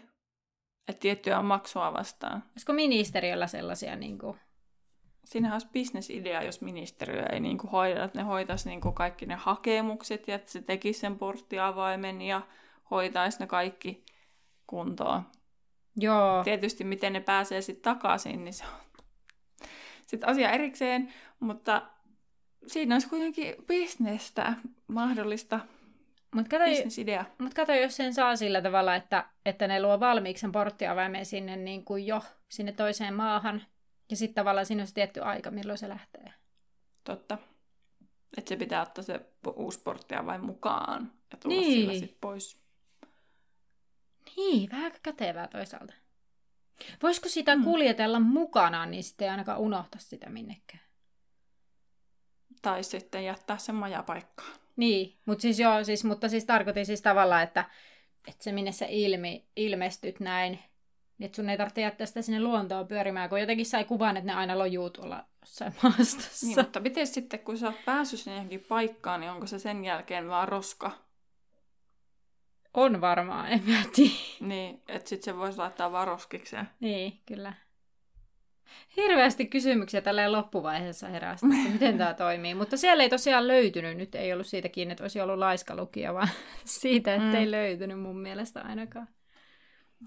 Että 0.88 1.00
tiettyä 1.00 1.42
maksua 1.42 1.92
vastaan. 1.92 2.44
Olisiko 2.50 2.72
ministeriöllä 2.72 3.46
sellaisia 3.46 3.96
niin 3.96 4.18
kuin... 4.18 4.36
Siinähän 5.24 5.54
olisi 5.54 5.68
bisnesidea, 5.72 6.42
jos 6.42 6.60
ministeriö 6.60 7.26
ei 7.32 7.40
niin 7.40 7.58
kuin 7.58 7.70
hoida, 7.70 8.04
että 8.04 8.18
ne 8.18 8.24
hoitaisi 8.24 8.68
niin 8.68 8.80
kuin 8.80 8.94
kaikki 8.94 9.26
ne 9.26 9.34
hakemukset 9.34 10.28
ja 10.28 10.34
että 10.34 10.52
se 10.52 10.62
tekisi 10.62 11.00
sen 11.00 11.18
porttiavaimen 11.18 12.22
ja 12.22 12.42
hoitaisi 12.90 13.40
ne 13.40 13.46
kaikki 13.46 14.04
kuntoon. 14.66 15.22
Joo. 15.96 16.44
Tietysti 16.44 16.84
miten 16.84 17.12
ne 17.12 17.20
pääsee 17.20 17.60
sitten 17.60 17.94
takaisin, 17.94 18.44
niin 18.44 18.54
se 18.54 18.64
on 18.64 19.06
sitten 20.06 20.28
asia 20.28 20.50
erikseen, 20.50 21.12
mutta 21.40 21.82
siinä 22.66 22.94
olisi 22.94 23.08
kuitenkin 23.08 23.54
bisnestä 23.66 24.54
mahdollista 24.86 25.60
mutta 26.34 26.58
kato, 26.58 26.64
mut 27.38 27.54
kato, 27.54 27.72
jos 27.72 27.96
sen 27.96 28.14
saa 28.14 28.36
sillä 28.36 28.62
tavalla, 28.62 28.94
että, 28.94 29.24
että 29.46 29.68
ne 29.68 29.82
luo 29.82 30.00
valmiiksi 30.00 30.40
sen 30.40 30.52
porttiavaimen 30.52 31.26
sinne 31.26 31.56
niin 31.56 31.84
kuin 31.84 32.06
jo 32.06 32.22
sinne 32.48 32.72
toiseen 32.72 33.14
maahan, 33.14 33.62
ja 34.10 34.16
sitten 34.16 34.34
tavallaan 34.34 34.66
siinä 34.66 34.82
on 34.82 34.86
se 34.86 34.94
tietty 34.94 35.20
aika, 35.20 35.50
milloin 35.50 35.78
se 35.78 35.88
lähtee. 35.88 36.34
Totta. 37.04 37.38
Että 38.36 38.48
se 38.48 38.56
pitää 38.56 38.82
ottaa 38.82 39.04
se 39.04 39.20
uusi 39.56 39.80
porttiavain 39.84 40.44
mukaan 40.44 41.12
ja 41.32 41.38
tulla 41.38 41.56
niin. 41.56 41.80
sillä 41.80 41.92
sitten 41.92 42.18
pois. 42.20 42.62
Niin, 44.36 44.70
vähän 44.70 44.92
kätevää 45.02 45.48
toisaalta. 45.48 45.94
Voisiko 47.02 47.28
sitä 47.28 47.54
hmm. 47.54 47.64
kuljetella 47.64 48.20
mukana, 48.20 48.86
niin 48.86 49.04
sitten 49.04 49.24
ei 49.24 49.30
ainakaan 49.30 49.58
unohta 49.58 49.98
sitä 49.98 50.30
minnekään. 50.30 50.82
Tai 52.62 52.84
sitten 52.84 53.24
jättää 53.24 53.58
sen 53.58 53.74
majapaikkaan. 53.74 54.52
Niin, 54.76 55.18
mutta 55.24 55.42
siis 55.42 55.60
joo, 55.60 55.84
siis, 55.84 56.04
mutta 56.04 56.28
siis 56.28 56.44
tarkoitin 56.44 56.86
siis 56.86 57.02
tavallaan, 57.02 57.42
että, 57.42 57.70
että 58.28 58.44
se 58.44 58.52
minne 58.52 58.72
sä 58.72 58.86
ilmi, 58.88 59.48
ilmestyt 59.56 60.20
näin, 60.20 60.58
että 61.20 61.36
sun 61.36 61.48
ei 61.48 61.56
tarvitse 61.56 61.80
jättää 61.80 62.06
sitä 62.06 62.22
sinne 62.22 62.40
luontoon 62.40 62.88
pyörimään, 62.88 63.28
kun 63.28 63.40
jotenkin 63.40 63.66
sai 63.66 63.84
kuvan, 63.84 64.16
että 64.16 64.26
ne 64.26 64.38
aina 64.38 64.58
lojuu 64.58 64.90
tuolla 64.90 65.24
jossain 65.40 65.74
maastossa. 65.82 66.46
Niin, 66.46 66.58
mutta 66.58 66.80
miten 66.80 67.06
sitten, 67.06 67.40
kun 67.40 67.58
sä 67.58 67.66
oot 67.66 67.84
päässyt 67.84 68.20
sinne 68.20 68.36
johonkin 68.36 68.64
paikkaan, 68.68 69.20
niin 69.20 69.30
onko 69.30 69.46
se 69.46 69.58
sen 69.58 69.84
jälkeen 69.84 70.28
vaan 70.28 70.48
roska? 70.48 70.90
On 72.74 73.00
varmaan, 73.00 73.52
en 73.52 73.62
mä 73.66 73.82
tiedä. 73.94 74.14
Niin, 74.40 74.82
että 74.88 75.08
sitten 75.08 75.24
se 75.24 75.38
voisi 75.38 75.58
laittaa 75.58 75.92
varoskikseen. 75.92 76.68
Niin, 76.80 77.20
kyllä. 77.26 77.52
Hirveästi 78.96 79.46
kysymyksiä 79.46 80.00
tällä 80.00 80.32
loppuvaiheessa 80.32 81.08
herää, 81.08 81.32
että 81.32 81.46
miten 81.46 81.98
tämä 81.98 82.14
toimii. 82.14 82.54
Mutta 82.54 82.76
siellä 82.76 83.02
ei 83.02 83.08
tosiaan 83.08 83.48
löytynyt, 83.48 83.96
nyt 83.96 84.14
ei 84.14 84.32
ollut 84.32 84.46
siitä 84.46 84.68
kiinni, 84.68 84.92
että 84.92 85.04
olisi 85.04 85.20
ollut 85.20 85.38
laiskalukija, 85.38 86.14
vaan 86.14 86.28
siitä, 86.64 87.14
että 87.14 87.38
ei 87.38 87.46
mm. 87.46 87.50
löytynyt 87.50 88.00
mun 88.00 88.18
mielestä 88.18 88.60
ainakaan. 88.60 89.08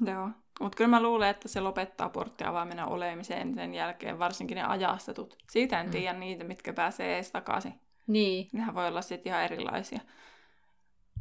Joo, 0.06 0.30
mutta 0.60 0.76
kyllä 0.76 0.90
mä 0.90 1.02
luulen, 1.02 1.30
että 1.30 1.48
se 1.48 1.62
lopettaa 1.62 2.10
porttiavaimena 2.10 2.86
olemiseen 2.86 3.56
sen 3.56 3.74
jälkeen, 3.74 4.20
varsinkin 4.20 4.56
ne 4.56 4.64
ajastetut. 4.64 5.38
Siitä 5.52 5.80
en 5.80 5.86
mm. 5.86 5.92
tiedä 5.92 6.14
niitä, 6.14 6.44
mitkä 6.44 6.74
pääsee 6.74 7.16
ees 7.16 7.32
takaisin. 7.32 7.80
Niin. 8.08 8.50
Nehän 8.54 8.76
voi 8.76 8.88
olla 8.88 9.02
sitten 9.02 9.32
ihan 9.32 9.44
erilaisia. 9.44 10.00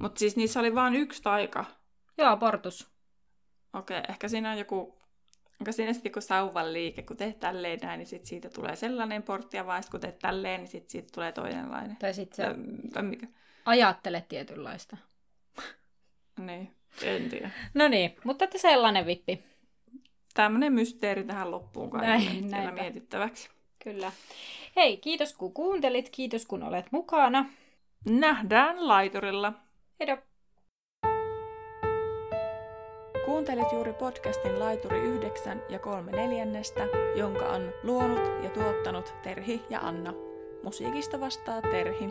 Mutta 0.00 0.18
siis 0.18 0.36
niissä 0.36 0.60
oli 0.60 0.74
vain 0.74 0.94
yksi 0.94 1.22
taika. 1.22 1.64
Joo, 2.18 2.36
portus. 2.36 2.90
Okei, 3.72 3.98
okay, 3.98 4.10
ehkä 4.10 4.28
siinä 4.28 4.50
on 4.50 4.58
joku 4.58 5.04
Onko 5.60 5.72
siinä 5.72 5.92
sitten 5.92 6.10
joku 6.10 6.20
sauvan 6.20 6.72
liike, 6.72 7.02
kun 7.02 7.16
teet 7.16 7.40
tälleen 7.40 7.78
näin, 7.82 7.98
niin 7.98 8.06
sit 8.06 8.26
siitä 8.26 8.50
tulee 8.50 8.76
sellainen 8.76 9.22
portti, 9.22 9.56
ja 9.56 9.64
kun 9.90 10.00
teet 10.00 10.18
tälleen, 10.18 10.60
niin 10.60 10.68
sit 10.68 10.90
siitä 10.90 11.08
tulee 11.14 11.32
toinenlainen. 11.32 11.96
Tai 11.96 12.14
sitten 12.14 12.56
tai 12.92 13.02
mikä? 13.02 13.26
ajattelet 13.64 14.28
tietynlaista. 14.28 14.96
niin, 16.46 16.74
en 17.02 17.28
tiedä. 17.28 17.50
no 17.74 17.88
niin, 17.88 18.16
mutta 18.24 18.44
että 18.44 18.58
sellainen 18.58 19.06
vippi. 19.06 19.42
Tämmöinen 20.34 20.72
mysteeri 20.72 21.24
tähän 21.24 21.50
loppuun 21.50 21.90
kaikille 21.90 22.46
näin, 22.48 22.74
mietittäväksi. 22.74 23.48
Kyllä. 23.84 24.12
Hei, 24.76 24.96
kiitos 24.96 25.32
kun 25.32 25.52
kuuntelit, 25.52 26.10
kiitos 26.10 26.46
kun 26.46 26.62
olet 26.62 26.86
mukana. 26.90 27.46
Nähdään 28.04 28.88
laiturilla. 28.88 29.52
Heidop. 30.00 30.20
Kuuntelit 33.24 33.72
juuri 33.72 33.92
podcastin 33.92 34.60
Laituri 34.60 34.98
9 34.98 35.62
ja 35.68 35.78
3 35.78 36.12
neljännestä, 36.12 36.86
jonka 37.16 37.48
on 37.48 37.72
luonut 37.82 38.44
ja 38.44 38.50
tuottanut 38.50 39.14
Terhi 39.22 39.62
ja 39.70 39.80
Anna. 39.80 40.12
Musiikista 40.62 41.20
vastaa 41.20 41.62
Terhi. 41.62 42.10